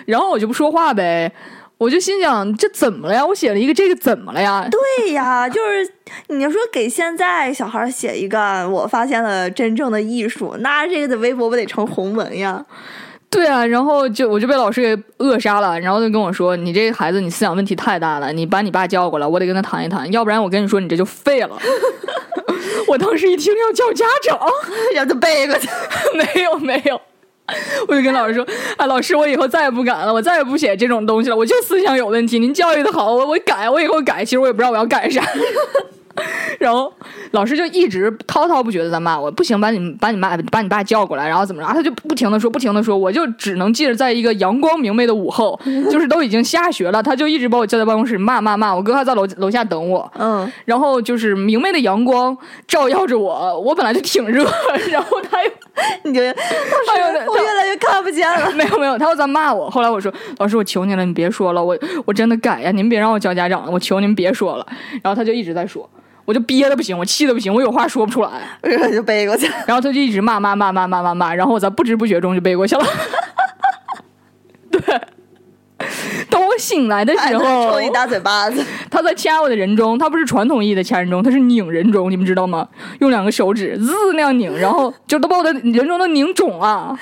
[0.06, 1.32] 然后我就不说话呗。
[1.78, 3.24] 我就心想，这怎么了呀？
[3.24, 4.68] 我写了一个这个怎么了呀？
[4.70, 5.88] 对呀，就是
[6.26, 12.64] 你说给现在小孩写一个，我发现了真正的艺术，那这个的微博不得成红文呀？
[13.30, 21.50] 对啊，然后就我就被老师给扼杀了，然后就跟我说：“你这孩子，你思想问题太大了，你把你爸叫过来，我得跟他谈一谈，要不然我跟你说，你这就废了。
[22.88, 24.40] ”我当时一听要叫家长，
[24.94, 25.68] 然后就背过去。
[26.14, 26.98] 没 有没有，
[27.88, 31.36] 我就跟老师说：“啊，老师，我以后再也不敢了，我再也不写这种东西了。
[31.36, 34.24] 我就思想有问题，您教育的好，我我改，我以后改。
[34.24, 35.22] 其实我也不知道我要改啥。”
[36.58, 36.92] 然后
[37.30, 41.68] 老师就一直滔滔不绝的在骂我，不行，把你把你妈把你爸叫过来，然后怎么着？
[41.68, 45.58] 他就不停的说，不停的说，我就只能记着，在一个阳光明媚的午后，
[45.90, 48.74] 就是都已经下学了，他就一直把我叫在办公室骂骂骂。
[48.74, 54.44] 我哥还在楼楼下等我，嗯，然后就是明媚的阳光照耀着我，我本来就挺热，
[54.90, 55.50] 然后他又
[56.04, 56.32] 你就， 老
[56.94, 58.50] 哎呦师，我越来越看不见了。
[58.52, 59.70] 没有没有，他又在骂我。
[59.70, 64.66] 后来我说：“老师，我求你了，你别说了，我我真的改呀，您别让我叫家长了，我求您别说了。”
[65.02, 65.88] 然后他就一直在说，
[66.28, 68.28] 我就憋的不行，我气的不行，我有话说不出来。
[68.60, 69.46] 我就背过去。
[69.66, 72.84] 然后他就一直骂骂骂骂骂骂骂，然后我在不知不觉中就背过去了。
[74.70, 75.00] 对，
[76.28, 78.62] 等我醒来的时候抽，一大嘴巴子。
[78.90, 82.68] 他在掐我的人中，他不是传统意义的掐人中，他是拧人中，你们知道吗？
[83.00, 86.94] 用两个手指滋那样拧，然后就都把我的人中都拧肿了。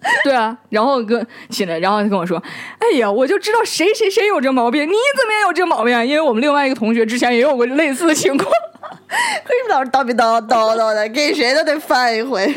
[0.22, 2.40] 对啊，然后跟起来，然后他跟我说
[2.78, 6.04] ：“哎呀，我就知道谁谁谁有这毛病，你怎么也有这毛病啊？
[6.04, 8.48] 因为我们另外一个同学之前也有过类似的情况。
[9.10, 11.08] 为什么老是叨逼叨叨叨的？
[11.08, 12.54] 给谁都得翻一回。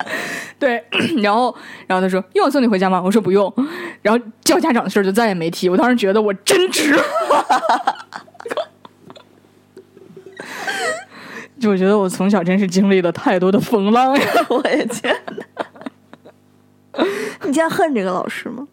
[0.58, 0.84] 对，
[1.22, 1.54] 然后
[1.86, 3.00] 然后他说：用我送你回家吗？
[3.02, 3.52] 我说不用。
[4.02, 5.70] 然后叫家长的事儿就再也没提。
[5.70, 6.94] 我当时觉得我真值。
[11.58, 14.26] 就我觉得我从小真是经历了太多的风浪呀。
[14.48, 15.66] 我也觉得。
[17.44, 18.66] 你现在恨这个老师吗？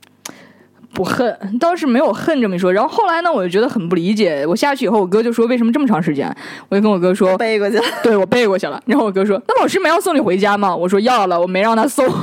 [0.92, 2.74] 不恨，倒是没有恨这么一说。
[2.74, 4.44] 然后后来呢，我就觉得很不理解。
[4.48, 6.36] 我下去以后，我哥就说为什么这么长时间？
[6.68, 7.84] 我就跟我哥说，背过去了。
[8.02, 8.82] 对我背过去了。
[8.88, 10.76] 然后我哥说，那老师没要送你回家吗？
[10.76, 12.06] 我说要了，我没让他送。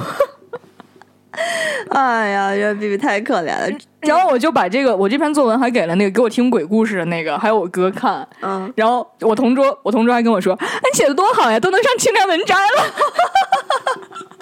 [1.91, 3.69] 哎呀，这 B B 太可怜了。
[4.01, 8.27] 然后我就把这个我这篇作文还给了那个给我听鬼故事的那个，还有我哥看。
[8.43, 12.85] 嗯，然后我同桌，我同桌还跟我说，哎，你写的多好呀，都能上青年文摘了。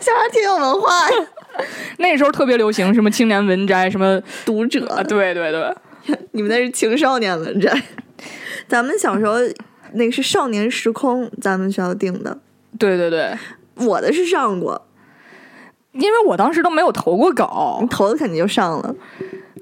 [0.00, 1.10] 小孩挺有文化。
[1.10, 1.16] 呀。
[1.98, 5.74] 那时候特别流行什么青年文摘，什么读者，啊，对对对，
[6.32, 7.70] 你们那是青少年文摘，
[8.66, 9.34] 咱们小时候
[9.92, 12.38] 那个是少年时空，咱们学校定的。
[12.78, 13.36] 对对对，
[13.86, 14.88] 我的是上过，
[15.92, 17.78] 因为我当时都没有投过稿。
[17.82, 18.94] 你投的肯定就上了，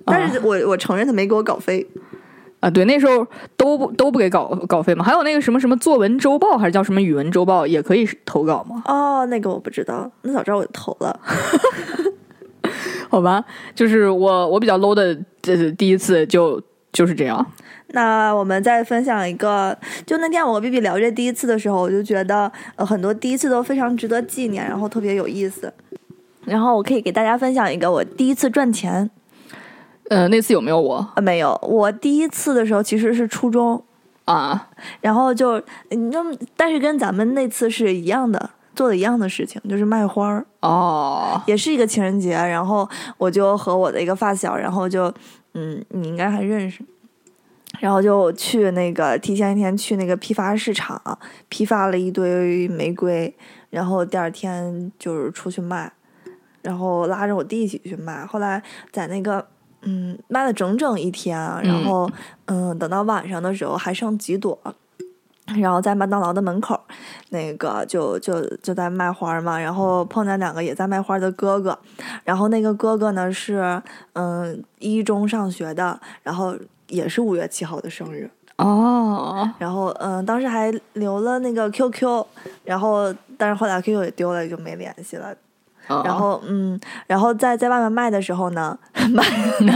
[0.06, 1.84] 但是我我承认他没给我稿费。
[2.60, 11.18] 啊，对，那时候都不都不给稿稿费嘛，还有那个什么什么作文周报还是叫什么语文周报也可以投稿吗，哦，那个我不知道，那早知道我就投了。
[13.08, 13.42] 好吧，
[13.74, 17.44] 就是我我比较 low 的这第一次就就是这样，
[17.88, 25.72] 那我们再分享一个，就那天我和 B B 聊这第一次的时候，我就觉得呃很多第一次都非常值得纪念，然后特别有意思。
[26.44, 29.10] 然后我可以给大家分享一个我第一次赚钱。
[30.10, 33.80] 呃，那次有没有我呃，没有，我第一次的时候其实是初中，
[34.24, 34.68] 啊？
[35.00, 35.52] 然后就
[35.90, 42.32] 嗯那么，但是跟咱们那次是一样的，做的一样的事情，就是卖花儿，哦，也是一个情人节。
[42.32, 45.14] 然后我就和我的一个发小，然后就
[45.54, 46.84] 嗯，你应该还认识。
[47.78, 51.00] 然后就去那个提前一天去那个批发市场
[51.48, 53.32] 批发了一堆玫瑰，
[53.70, 55.90] 然后第二天就是出去卖，
[56.62, 58.26] 然后拉着我弟一起去卖。
[58.26, 59.46] 后来在那个
[59.82, 62.10] 嗯卖了整整一天，然后
[62.46, 64.58] 嗯等到晚上的时候还剩几朵，
[65.58, 66.80] 然后在麦当劳的门口，
[67.30, 71.78] 那个就就就在卖花嘛，然后碰见两个也在卖花的哥哥，
[72.24, 76.54] 然后那个哥哥呢是嗯一中上学的，然后
[76.88, 82.26] 也是五月七号的生日，哦，然后嗯当时还留了那个 QQ，
[82.64, 85.34] 然后但是后来 QQ 也丢了，就没联系了。
[85.90, 86.02] 哦。
[86.04, 88.78] 然后嗯，然后在在外面卖的时候呢，
[89.10, 89.22] 卖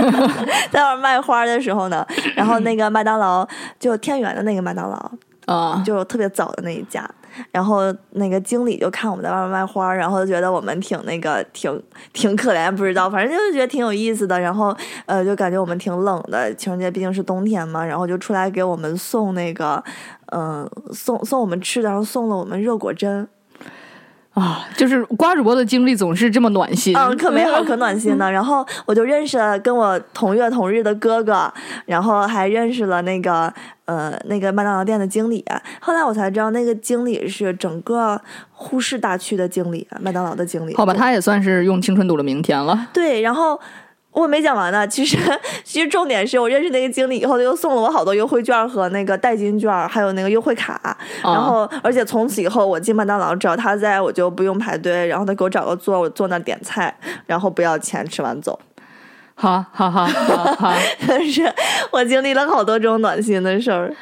[0.70, 3.46] 在外面卖花的时候呢，然后那个麦当劳
[3.78, 5.10] 就天元的那个麦当劳，
[5.46, 7.08] 啊，就特别早的那一家，
[7.50, 14.74] 然后那个经理就看我们在外面卖花，然后就觉得我们挺那个挺挺可怜，不知道，反正就是觉得挺有意思的，然后
[15.06, 19.82] 呃就感觉我们挺冷的，情人节毕竟是冬天嘛，然后就出来给我们送那个
[20.32, 23.28] 嗯、送送我们吃的，然后送了我们热果针，
[24.34, 28.28] 啊，就是瓜主播的经历总是这么暖心，嗯，可美好可暖心的。
[28.32, 31.52] 然后我就认识了跟我同月同日的哥哥，
[31.86, 33.52] 然后还认识了那个
[33.84, 35.44] 呃那个麦当劳店的经理。
[35.80, 38.20] 后来我才知道，那个经理是整个
[38.50, 40.74] 呼市大区的经理，麦当劳的经理。
[40.74, 42.88] 好吧，他也算是用青春赌了明天了。
[42.92, 43.60] 对，然后。
[44.14, 45.18] 我没讲完呢， 其实
[45.64, 50.96] 其实重点是我认识那个经理以后，他又送了我好多优惠券和那个代金券，还有那个优惠卡。
[51.22, 56.96] 然后，而且从此以后，我进麦当劳只要他在，我就不用排队，然后他给我找个座，我坐那点菜，
[57.26, 58.58] 然后不要钱，吃完走。
[59.36, 60.72] 好好好好好！
[61.08, 61.42] 但 是
[61.90, 63.92] 我经历了好多这种暖心的事儿。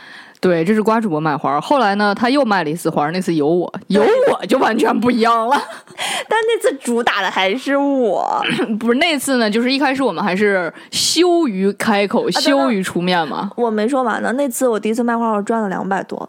[0.43, 1.61] 对，这是瓜主播卖花。
[1.61, 5.57] 后来呢，他又卖了一次花，那次有我，有我就完全不一样了。
[6.29, 8.43] 但那次主打的还是我，
[8.81, 13.53] 不是那次呢，就是一开始我们还是羞于开口、羞于出面嘛。
[13.57, 14.33] 我没说完呢。
[14.33, 16.29] 那次我第一次卖花，我赚了两百多。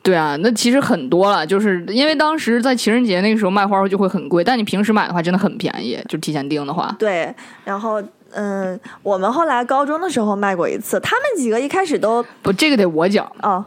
[0.00, 6.94] 对啊，那其实很多了，就是因为当时在情人节那个时候卖花就会很贵，但你平时买的话真的很便宜，就提前订的话。
[7.00, 7.34] 对，
[7.64, 8.00] 然后
[8.32, 13.30] 嗯，我们后来高中的时候卖过一次，他们几个一开始都不，这个得我讲。
[13.40, 13.66] 啊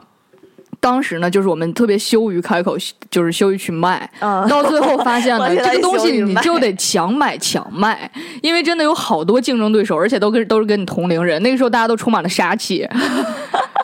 [0.80, 2.76] 当时呢，就是我们特别羞于开口，
[3.10, 11.41] 就是羞于去卖，啊， 到最后发现呢，这个东西你就得强买强卖，因为真的有好多竞争对手，而且都跟都是跟你同龄人。
[11.41, 12.86] 那个时候大家都充满了杀气。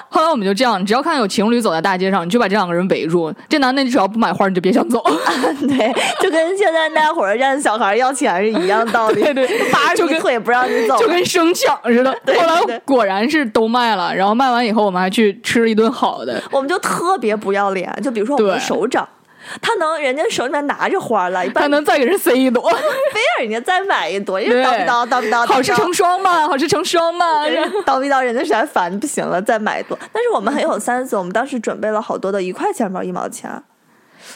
[0.09, 3.33] 后来我们就这样，只要看到有情侣走在大街上，你就把这两个人围住。
[3.47, 5.01] 这男的你只要不买花，你就别想走。
[5.61, 12.11] 对，就跟现在那火车站小孩要钱是一样道理，对对扒着你腿不让你走，就跟生抢似的。
[12.25, 16.41] 后来果然是都卖了，然后卖完以后，我们还去吃了一顿好的。
[16.51, 19.07] 我们就特别不要脸，就比如说我们的对首长，
[19.61, 27.45] 他能人家手里面拿着花了，一般还能再给人塞一朵， 非让人家再买一朵，人对家叨逼叨叨逼叨，好事成双嘛，好事成双嘛。
[27.85, 29.97] 叨逼叨，人家实在烦不行了，再买一朵。
[30.11, 33.49] 但是我们很有 sense，我们当时准备了好多的一块钱包、一毛钱，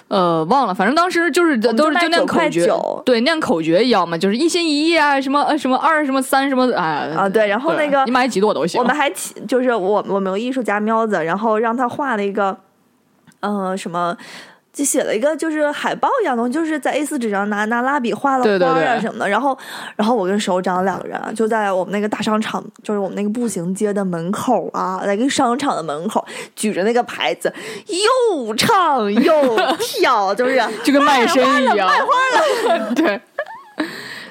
[0.08, 2.68] 呃，忘了，反正当时就是都是就念口诀
[3.06, 8.80] 对，念口诀一样嘛，就是一心一意啊，什么呃什么二什么三什么哎啊对然后那个你买几朵都行。
[8.80, 12.58] 我们还起就是我我们有艺术家喵子，然后让他画了一个，
[13.42, 14.18] 呃什么。
[14.74, 19.30] 就写了一个就是海报一样的东西，就是在 A 四纸上拿拿蜡笔画了花啊什么的。
[19.30, 19.56] 然后，
[19.96, 27.54] 然后我跟首长两个人啊，就在我们那个大商场，就是我们那个步行街的门口啊，在一个商场的门口，举着那个牌子，
[27.88, 33.22] 又唱又跳，就是 就跟卖身一样，卖花了， 对。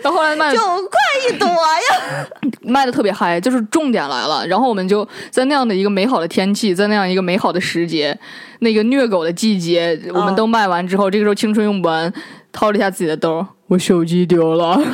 [0.02, 2.26] 然后后来卖九块一朵呀。
[2.62, 4.46] 卖的特别嗨，就是重点来了。
[4.46, 8.16] 然后我们就在那样的一个美好的天气，在那样一个美好的时节，
[8.60, 12.12] 那个虐狗的季节，我们都卖完之后，这个时候青春用不完，
[12.52, 14.78] 掏了一下自己的兜，我手机丢了。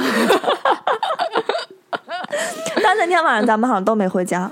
[2.82, 4.50] 但那天晚上咱们好像都没回家，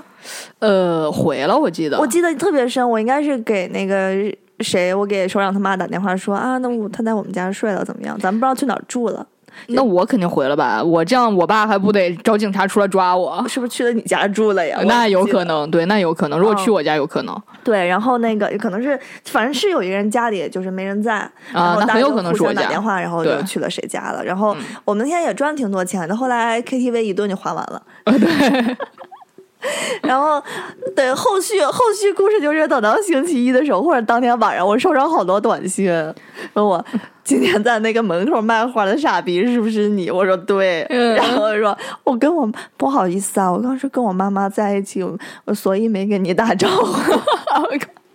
[0.59, 1.97] 呃，回了，我记得。
[1.97, 4.13] 我记得特别深，我应该是给那个
[4.59, 8.15] 谁，我给首长他妈打电话说啊，那我他在我们家睡了，怎么样？
[8.19, 9.25] 咱们不知道去哪儿住了，
[9.69, 10.83] 那我肯定回了吧？
[10.83, 13.43] 我这样，我爸还不得找警察出来抓我？
[13.49, 14.79] 是不是去了你家住了呀？
[14.85, 15.43] 那有可。
[15.47, 16.37] 能，对，那有可能。
[16.37, 17.41] 如果去我家，有可能。
[17.63, 24.21] 对，然后那个可能是，反正是有一个人家里就是没人在，然很有可能是我家打电话，然后就去了谁家了。
[24.23, 27.81] 然后嗯我们那天也赚挺多钱的，后来 KTV 一顿就花完了。
[28.05, 28.75] 对。
[30.03, 30.41] 然后，
[30.95, 35.91] 对后续后续故事就是等到星期一的时候，或者当天晚上，我收到好多短信，
[36.53, 36.83] 问我
[37.23, 40.11] 今天在那个门口卖花的傻逼是不是你？
[40.11, 46.95] 我说对，嗯然后我说我跟我不好意思啊，我刚是跟我妈妈在一起，我我所以没跟你打招呼。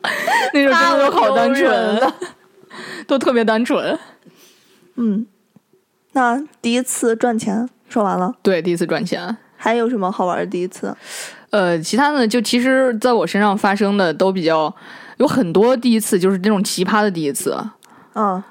[0.54, 2.14] 那时候真的都好单纯了，
[3.06, 3.98] 都特别单纯。
[4.96, 5.26] 嗯，
[6.12, 9.36] 那第一次赚钱说完了，对，第一次赚钱。
[9.62, 10.92] 还有什么好玩的第一次？
[11.50, 14.74] 呃，其他的就其实在我身上发生的都比较
[15.18, 17.56] 有很多第一次，就是那种奇葩的第一次。
[18.14, 18.42] 嗯，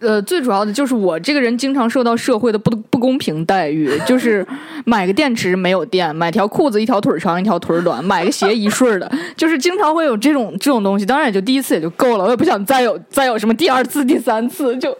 [0.00, 4.46] 呃，最主要的就是我这个人经常受到社会的不 不公平待遇，就是
[4.86, 11.04] 买个电池没有电，买条裤子一条腿长一条腿短，买个鞋一顺儿的， 就是经常会有这种这种东西。
[11.04, 14.96] 当然也就第一次也就够了，我也不想再有再有什么第二次、第三次，就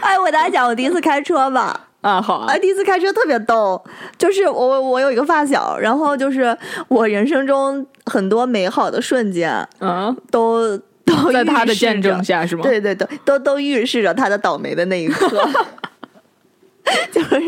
[0.00, 1.87] 哎，我给大家讲我第一次开车吧。
[2.00, 3.82] 啊好啊哎，第一次开车特别逗，
[4.16, 6.56] 就是我我有一个发小，然后就是
[6.88, 12.62] 我人生中很多美好的瞬间嗯，都都在他的见证下是吗？
[12.62, 15.28] 对对对，都都预示着他的倒霉的那一刻。
[17.12, 17.38] 就是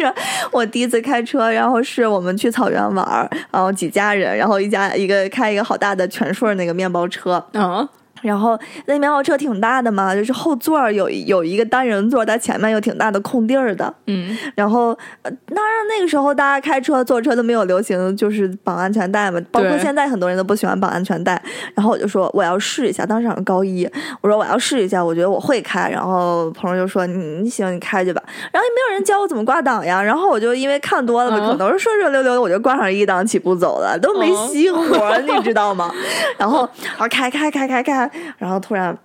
[0.50, 7.88] 我第一次开车，然后是我们去草原玩儿，然后几家人，然后一家一个开一个好大的全顺那个面包车，嗯
[8.22, 13.92] 然后那面包车挺大的嘛，就是后座有有一个单人座，它前面有挺大的空地儿的。
[14.06, 14.88] 嗯然后，
[15.22, 21.40] 呃当然那个时候大家开车坐车都没有流行就是绑安全带嘛，包括现在很多人都不喜欢绑安全带。
[21.74, 23.88] 然后我就说我要试一下，当时好像高一，
[24.20, 25.88] 我说我要试一下，我觉得我会开。
[25.90, 28.22] 然后朋友就说你你行你开去吧。
[28.52, 30.02] 然后也没有人教我怎么挂档呀。
[30.02, 35.90] 然后我就因为看多了嘛，嗯可能是顺顺溜溜的，我就挂上一档起步走了，都没嗯熄火，你知道吗？
[36.38, 36.68] 然后
[36.98, 38.96] 啊开开开开开，然后突然。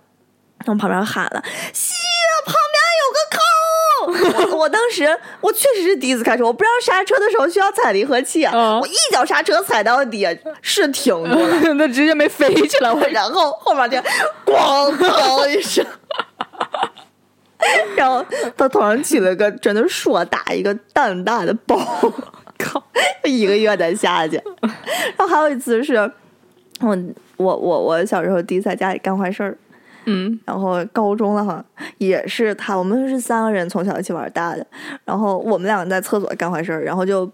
[0.64, 1.42] 从旁边喊了
[1.72, 2.02] ：“西，
[2.46, 5.06] 旁边有个坑！”我 我当时
[5.42, 10.26] 我确实是第一次开车，我不知道刹车的时候需要踩离合器，嗯我一脚刹车踩到底，
[10.62, 13.98] 是停住了， 那直接没飞起来，我 然后后面就
[14.46, 15.84] 咣当一声，
[17.94, 18.24] 然后
[18.56, 21.76] 他头上起了个真的硕大一个蛋大的包，
[22.58, 22.82] 靠，
[23.24, 24.42] 一个月才下去。
[25.16, 26.10] 然后还有一次是
[26.80, 26.96] 我
[27.36, 29.56] 我我我小时候第一次在家里干坏事儿，
[30.06, 30.38] 嗯。
[30.44, 31.64] 然后高中了哈，
[31.98, 34.66] 也是他，我们是三个人从小一起玩大的，
[35.04, 37.30] 然后我们两个在厕所干坏事儿，然后就，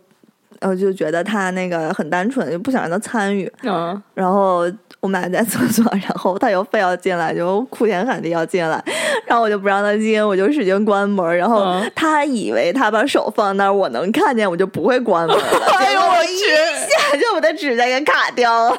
[0.60, 4.00] 呃，就觉得他那个很单纯，就不想让他参与，嗯。
[4.14, 8.82] 然后我们俩在厕所，然后他又非要进来，就哭天喊地要进来，
[9.26, 11.92] 然后我就不让他进，我就使劲关门，然后嗯。
[11.94, 15.42] 他以为他把手放那儿，我能看见，我就不会关门了，
[15.78, 18.78] 哎呦我去一下就把他指甲给卡掉了。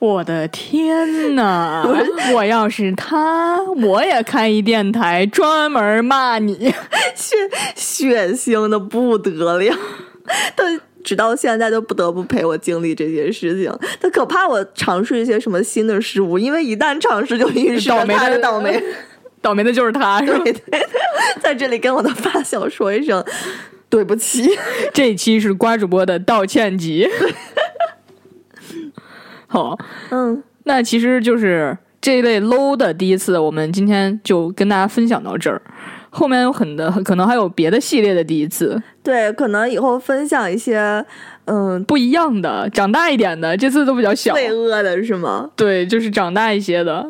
[0.00, 1.86] 我的天呐！
[2.34, 6.72] 我要是他，我也开一电台，专门骂你。
[7.14, 7.36] 血
[7.76, 9.76] 血腥的不得了，
[10.56, 10.64] 他
[11.04, 13.70] 直到现在都不得不陪我经历这些事情。
[14.00, 18.82] 他可怕我尝试一些什么新的事物，因为一旦尝试就预示着倒霉的他的倒霉。
[19.42, 20.40] 倒霉的就是他，是吧？
[20.44, 20.86] 对对，
[21.42, 23.22] 在这里跟我的发小说一声
[23.90, 24.50] 对不起。
[24.94, 27.06] 这一期是瓜主播的道歉集。
[29.52, 29.76] 好，
[30.10, 35.60] 嗯，那其实就是这一类 low 的第一次，我们今天就跟大家分享到这儿。
[36.10, 41.04] 后面有很多，可能还有别的系列的第一次，对，可能以后分享一些
[41.46, 44.32] 嗯不一样的，长大一点的，这次都比较小。
[44.34, 45.50] 罪恶的是吗？
[45.56, 47.04] 对，就是长大一些的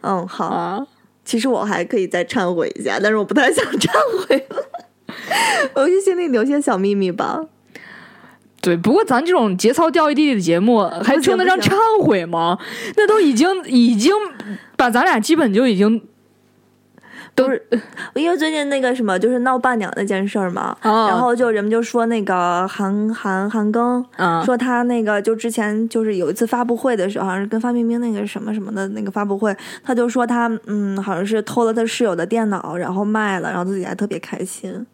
[0.00, 0.46] 嗯，好。
[0.46, 0.86] 啊。
[1.24, 3.88] 其实我还可以再忏悔一下，但是我不太想忏
[4.26, 4.56] 悔了。
[5.74, 7.44] 我就心里留些小秘密吧。
[8.62, 12.56] 对，不过咱这种节操掉一地的节目，还行称得上忏悔吗？
[12.96, 14.12] 那都已经已经
[14.76, 16.00] 把咱俩基本就已经
[17.34, 17.60] 都是
[18.14, 34.86] 因为最近那个什么，就是闹伴娘那件事儿嘛，啊然后就人们就说那个韩韩韩庚，啊说他那个就之前就是有一次发布会的时候，好像是跟范冰冰那个什么什么的那个发布会，他就说他嗯好像是偷了他室友的电脑，然后卖了，然后自己还特别开心。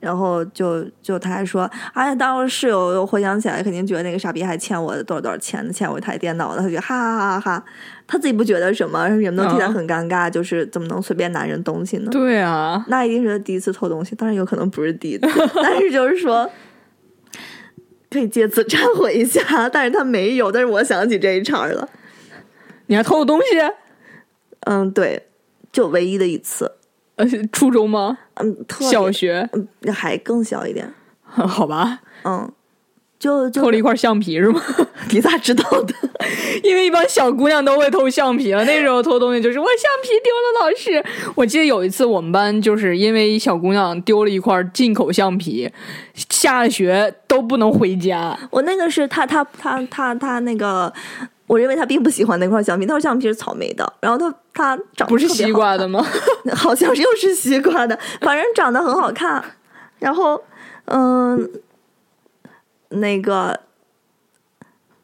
[0.00, 7.64] 然后就就他还说，哎呀，当时室友又回想起来，肯定觉得那个傻逼还欠我多少多少钱呢，欠我一台电脑的，他就哈哈哈哈哈，
[8.06, 12.10] 他自己不觉得什么，人们都替他嗯很尴尬，就是怎么能随便拿人东西呢？
[12.10, 15.26] 对啊，那一定是他第一次偷东西，当然有可能不是第一次，
[15.62, 16.50] 但是就是说，
[18.10, 19.68] 可以借此忏悔一下。
[19.68, 21.88] 但是他没有，但是我想起这一茬了。
[22.86, 23.44] 你还偷我东西？
[24.66, 25.26] 嗯，对，
[25.72, 26.70] 就唯一的一次，
[27.16, 28.18] 呃， 初中吗？
[28.34, 29.48] 嗯，特小学？
[29.52, 30.92] 嗯还更小一点，
[31.22, 32.50] 好吧，嗯，
[33.18, 34.60] 就就偷了一块橡皮是吗？
[35.10, 35.94] 你咋知道的？
[36.62, 41.32] 因为一般小姑娘都会偷橡皮了，那时候偷东西就是我橡皮丢了，老师。
[41.34, 45.70] 我记得有一次我们班就是因为小姑娘丢了一块进口橡皮，
[46.14, 48.36] 下了学都不能回家。
[48.50, 50.92] 我那个是她她她她她那个。
[51.54, 56.04] 我认为他并不喜欢那块橡皮，那块橡皮是草莓的，然后他他长得不是西瓜的吗？
[56.52, 59.42] 好像是又是西瓜的，反正长得很好看。
[60.00, 60.42] 然后，
[60.86, 61.48] 嗯，
[62.88, 63.58] 那个，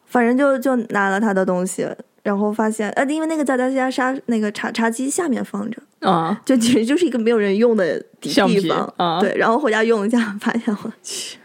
[0.07, 1.89] 反正就就拿了他的东西，
[2.25, 8.29] 然后发现，呃，因为那个在他家沙那个茶茶几下面放着，啊，就其实就是一个没有人用的地
[8.69, 11.40] 方啊对，然后回家用一下，发现我去，太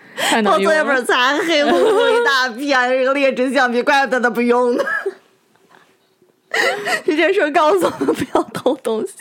[0.46, 1.06] 我作业本。
[1.06, 4.84] 擦黑乎乎一大片，这个劣质橡皮，怪不得他不用呢。
[7.06, 9.14] 这件事儿告诉我们不要偷东西。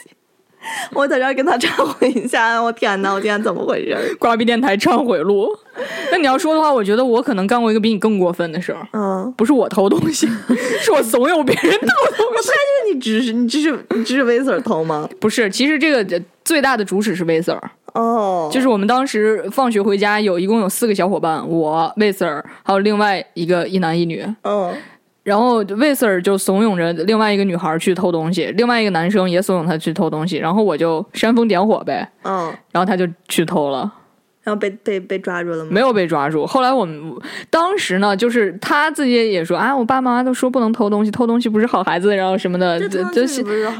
[0.92, 4.00] 我在这儿跟他忏悔一下，我天哪，我今天怎么回事儿？
[4.18, 5.54] 瓜逼电台忏悔录。
[6.10, 10.26] 那你要说的话，我觉得我可能干过一个比你更过分的事儿，嗯，不是我偷东西，
[10.80, 11.86] 是我怂恿别人偷
[12.16, 12.48] 东西。
[12.48, 15.06] 就是你指使你指使你指使威 Sir 偷吗？
[15.20, 17.60] 不是，其实这个最大的主使是威 Sir，
[17.94, 24.72] 哦，就是我们当时放学回家有一共有四个小伙伴，我魏 Sir 还有另外一个一男一女，嗯
[25.22, 33.90] 然后魏 Sir 就怂恿着另外一个女孩去偷东西，另外一个男生也怂恿他去偷东西，然后我就煽风点火呗，嗯，然后他就去偷了。
[34.42, 35.70] 然后被被被抓住了吗？
[35.72, 36.46] 没有被抓住。
[36.46, 37.00] 后来我们
[37.48, 43.02] 当时呢，就是他自己也说啊，我爸妈都说不能偷东西，偷东西不是好孩子，然后什么的，就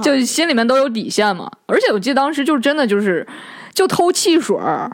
[0.03, 1.51] 就心里面都有底线嘛。
[1.67, 3.27] 而且我记得当时就是真的就是
[3.75, 4.91] 就偷汽水儿。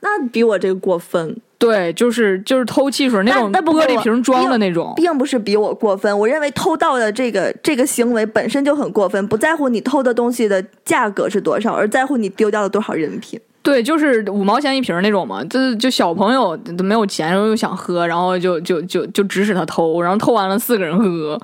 [0.00, 6.16] 那比我这个过分，对，就是就是偷汽水儿那种玻璃瓶装的那种，并不是比我过分。
[6.16, 13.40] 我认为偷盗的这个这个行为本身就很过分，不在乎你偷的东西的价格是多少，而在乎你丢掉了多少人品。
[13.62, 21.40] 对，就是五毛钱一瓶儿那种嘛，就是就小朋友都没有钱，然后又想喝，然后就就就就指使他偷，然后偷完了四个人喝。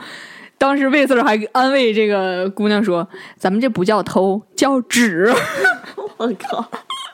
[0.63, 3.05] 当时魏 Sir 还安慰这个姑娘说
[3.37, 5.29] ：“咱们这不叫偷，叫纸。
[6.19, 6.65] ”我靠！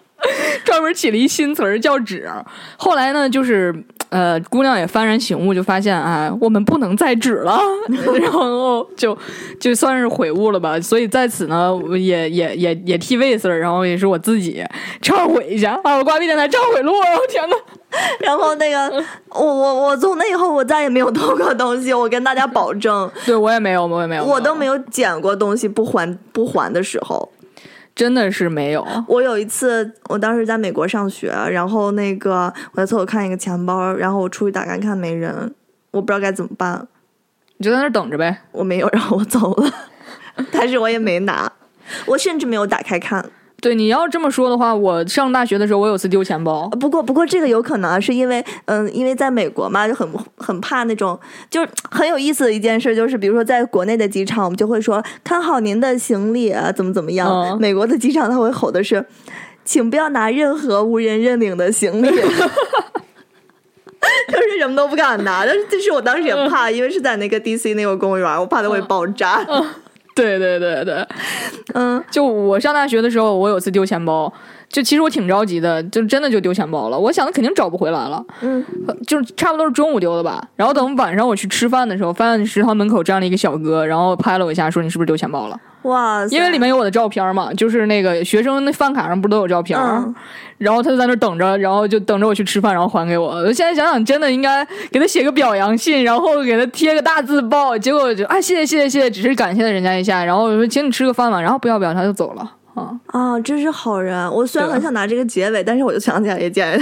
[0.66, 2.28] 专门起了一新词儿叫“纸”。
[2.76, 3.74] 后来呢，就是
[4.10, 7.58] 呃，姑娘也幡然醒悟，就发现啊，我们不能再纸了，
[8.20, 9.16] 然后就
[9.58, 10.78] 就算是悔悟了吧。
[10.78, 14.62] 所以在此呢，我也也也也替魏 Sir，然后也是我自己
[15.00, 15.96] 忏悔一下啊！
[15.96, 17.56] 我瓜逼电台忏悔录，我天呐！
[18.20, 27.30] 然后那个，我我我从那以后我再也没有偷过东西，我跟大家保证， 对我也没有，我也没有，我都没有捡过东西不还不还的时候。
[27.94, 28.86] 真的是没有。
[29.08, 35.52] 我有一次，我当时在美国上学，然后那个我在厕所看一个钱包，然后我出去打开看没人，
[35.90, 36.86] 我不知道该怎么办，
[37.56, 38.42] 你就在那儿等着呗。
[38.52, 39.72] 我没有，然后我走了，
[40.52, 41.50] 但是我也没拿，
[42.06, 43.28] 我甚至没有打开看。
[43.60, 46.68] 对，你要这么说的话，我上大学的时候，我有次丢钱包。
[46.80, 51.18] 不过，不过这个有可能啊，是因为，嗯，因为在美国嘛，就很很怕那种，
[51.50, 57.28] 就是很有意思的一件事，就是比如说在国内的机场，我们就会说看好您的行李啊，怎么怎么样。
[57.28, 59.04] 嗯美国的机场他会吼的是，
[59.64, 62.08] 请不要拿任何无人认领的行李。
[64.28, 69.44] 就是什么都不敢拿，但是这是我当时也怕，因为是在那个 DC 那个公园，我怕它会爆炸。
[70.22, 71.06] 对对对对，
[71.74, 74.32] 嗯，就我上大学的时候，我有次丢钱包，
[74.68, 76.98] 就其实我挺着急的，就真的就丢钱包了。
[76.98, 78.64] 我想的肯定找不回来了，嗯，
[79.06, 80.42] 就是差不多是中午丢的吧。
[80.56, 85.60] 然后等晚上我去吃饭的时候，发现食堂门口站了一个小哥，然后拍了我一下，说你是不是丢钱包了？
[85.82, 89.78] 哇塞，因为里面有我的照片嘛，就是那个学生那饭卡上不都有照片？
[89.78, 90.14] 嗯
[90.58, 93.28] 然后他就在那儿等着，然后就等着我去吃饭，然后还给我。
[93.28, 97.78] 我现在想想，真的应该给他写个表扬信，然后给他贴个大字报。
[97.78, 103.00] 结果就啊，谢谢谢谢谢谢，只是感谢了人家一下，然后我说请你吃个饭嘛，然后不要不要，他就走了啊。
[103.06, 104.30] 啊，真是好人！
[104.32, 106.78] 我虽然很想拿这个结尾，但是我就想起来一件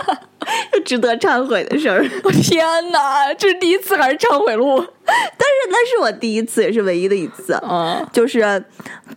[0.72, 2.04] 就值得忏悔的事儿。
[2.24, 4.78] 我天哪，这是第一次还是忏悔录？
[5.04, 8.64] 但是那是我第一次，也是唯一的一次，啊就是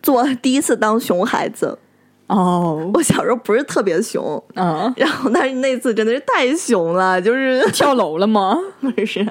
[0.01, 1.77] 做第一次当熊孩子。
[2.27, 8.57] 哦我小时候不是特别熊，啊，然后但是那次真的是太熊了，就是 跳楼了吗？
[8.79, 9.23] 不是，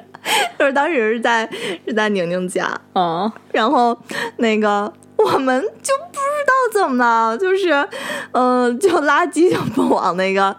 [0.57, 1.49] 就是当时是在
[1.85, 3.97] 是在宁宁家，啊然后
[4.37, 7.71] 那个我们就不知道怎么了，就是
[8.31, 10.55] 嗯、呃就垃圾就不往那个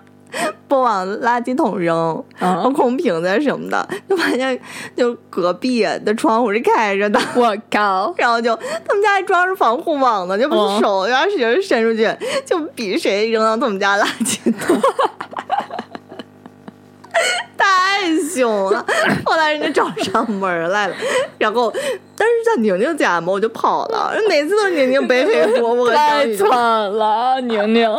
[0.67, 2.73] 不往垃圾桶扔，然后啊！
[2.73, 4.59] 空瓶子什么的，就发现
[4.97, 7.21] 就隔壁的窗户是开着的。
[7.35, 8.13] 我靠！
[8.17, 12.13] 然后就他们家还装着防护网呢，就把嗯手然后使劲伸出去，
[12.45, 14.77] 就比谁扔到他们家垃圾桶。
[17.57, 18.85] 太凶了！
[19.25, 20.95] 后来人家找上门来了，
[21.39, 21.73] 然后
[22.17, 24.13] 但是在宁宁家嘛，我就跑了。
[24.29, 27.89] 每次都是宁宁背黑锅，我 太惨了，宁宁。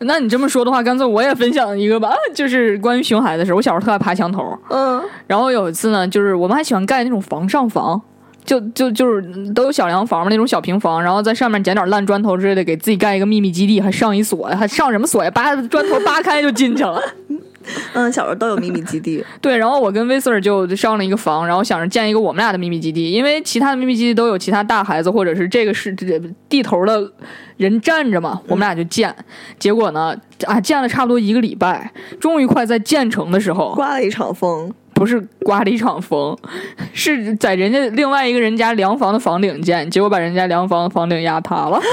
[0.00, 3.52] 那你这么说的话，干脆我也分享一个吧，就是关于熊孩子的事。
[3.52, 8.00] 我小时候特爱爬墙头，嗯然后有一次呢，就是我们还喜欢盖那种房上房，
[8.48, 15.30] 就就就是都有小洋房嘛，那种小平房，然后在上面捡点烂砖头之类的，给自己盖一个秘密基地，还上一锁，还上什么锁呀？
[15.30, 16.98] 扒砖头扒开就进去了。
[17.92, 19.22] 嗯，小时候都有秘密基地。
[19.42, 26.18] 对，然后我跟威 Sir 就上了一个房，然后想着建一个我们俩的秘密基地，因为其他的秘密基地都有其他大孩子或者是这个是这
[26.48, 27.12] 地头的
[27.58, 29.14] 人站着嘛，我们俩就建。
[29.58, 36.36] 结果呢，啊，建了差不多一个礼拜，终于快在建成的时候，刮了一场风，不是刮了一场风，
[36.92, 41.80] 是在人家另外一个人家凉房的房顶建，结果把人家凉房的房顶压塌了。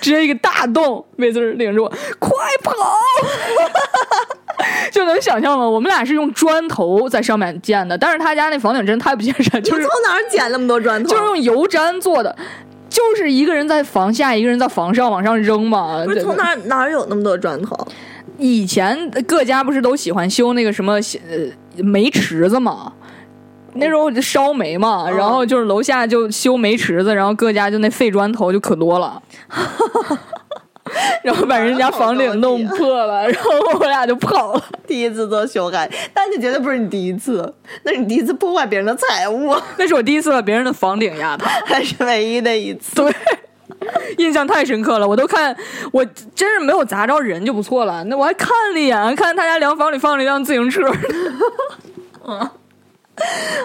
[0.00, 1.88] 直接一个大洞，魏子领着我
[2.20, 2.30] 快
[2.62, 2.72] 跑，
[4.92, 5.68] 就能想象吗？
[5.68, 11.10] 我们俩是用砖头在上面建的，但是他家那房顶真太不现实，就是从哪儿捡那么多砖头？
[11.10, 12.34] 就是用油毡做的，
[12.88, 16.04] 就是一个人在房下，一个人在房上往上扔嘛。
[16.04, 17.76] 不是从哪儿哪儿有那么多砖头？
[18.38, 20.94] 以前各家不是都喜欢修那个什么
[21.28, 22.92] 呃煤池子嘛？
[23.74, 29.22] 那时候就烧煤嘛，嗯然后就是楼下就修煤池子，然后各家就那废砖头就可多了，
[31.22, 34.64] 然后把人家房顶弄破了， 然后我俩就跑了。
[34.86, 42.94] 第一次做修改，但是绝对不是你第一次，那是你第一次破坏别人的财物，那是我第一次把别人的房顶压塌， 还是唯一的一次。
[42.96, 43.14] 对，
[44.18, 45.06] 印象太深刻了。
[45.06, 45.54] 我都看，
[45.92, 46.04] 我
[46.34, 48.02] 真是没有砸着人就不错了。
[48.04, 50.82] 那我还看了一眼，看他家凉房里放了一辆自行车。
[52.26, 52.48] 嗯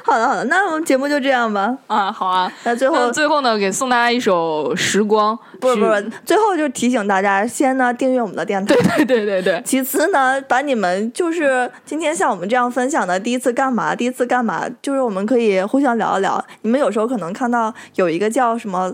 [0.03, 1.77] 好的好的，那我们节目就这样吧。
[1.85, 2.51] 啊，好啊。
[2.63, 5.35] 那最后那最后呢，给送大家一首《时光》。
[5.61, 8.73] 不不是不，最后就提醒大家，先呢订阅我们的电台。
[8.73, 16.43] 对对对对对，其次呢，把你们就是今天像我们这样分享的第一次干嘛，第一次干嘛，就是我们可以互相聊一聊。
[16.63, 18.91] 你们有时候可能看到有一个叫什么。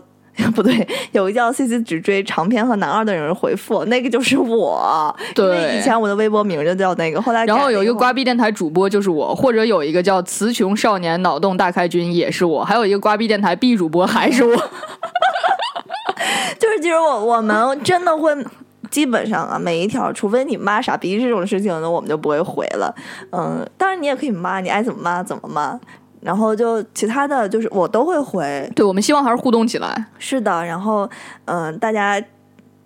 [0.55, 5.15] 不对，有一个叫 “C C 只追长篇和男二”的人回复，那个就是我。
[5.33, 14.55] 对因为以前我的微博名就叫那个，后来然后有一个瓜逼电台主播就是我，或者有一个叫词穷少年脑洞大开君也是我，还有一个瓜逼电台 B 主播还是我。
[16.59, 18.35] 就是其实我我们真的会。
[18.89, 22.91] 基本上啊，每一条，除非你骂傻逼这种事情呢，我们就不会回了。
[23.31, 25.79] 嗯，当然你也可以骂，你爱怎么骂怎么骂。
[26.21, 30.05] 然后就其他的就是我都会回，对，我们希望还是互动起来。
[30.17, 31.09] 是的，然后
[31.45, 32.21] 嗯、大家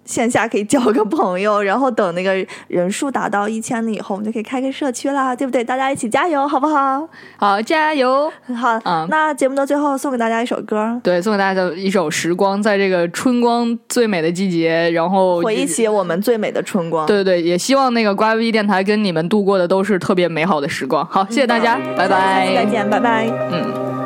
[0.06, 2.34] 线下可以交个朋友，然后等那个
[2.68, 5.64] 人数达到一千了以后，我们就可以开个社区啦，对不对？
[5.64, 7.08] 大家一起加油，好不好？
[7.38, 8.32] 好，加油！
[8.56, 17.06] 好，嗯那节目的最后送给大家一首歌，对，送给大家一首《时光》，在这个春光最美的季节，然后回忆起我们最美的春光。
[17.06, 21.06] 对对对，也希望那个瓜 V 电台跟你们度过的都是特别美好的时光。
[21.06, 22.66] 好，谢谢大家，拜下次再。
[22.66, 23.28] 见，拜拜。
[23.52, 24.03] 嗯。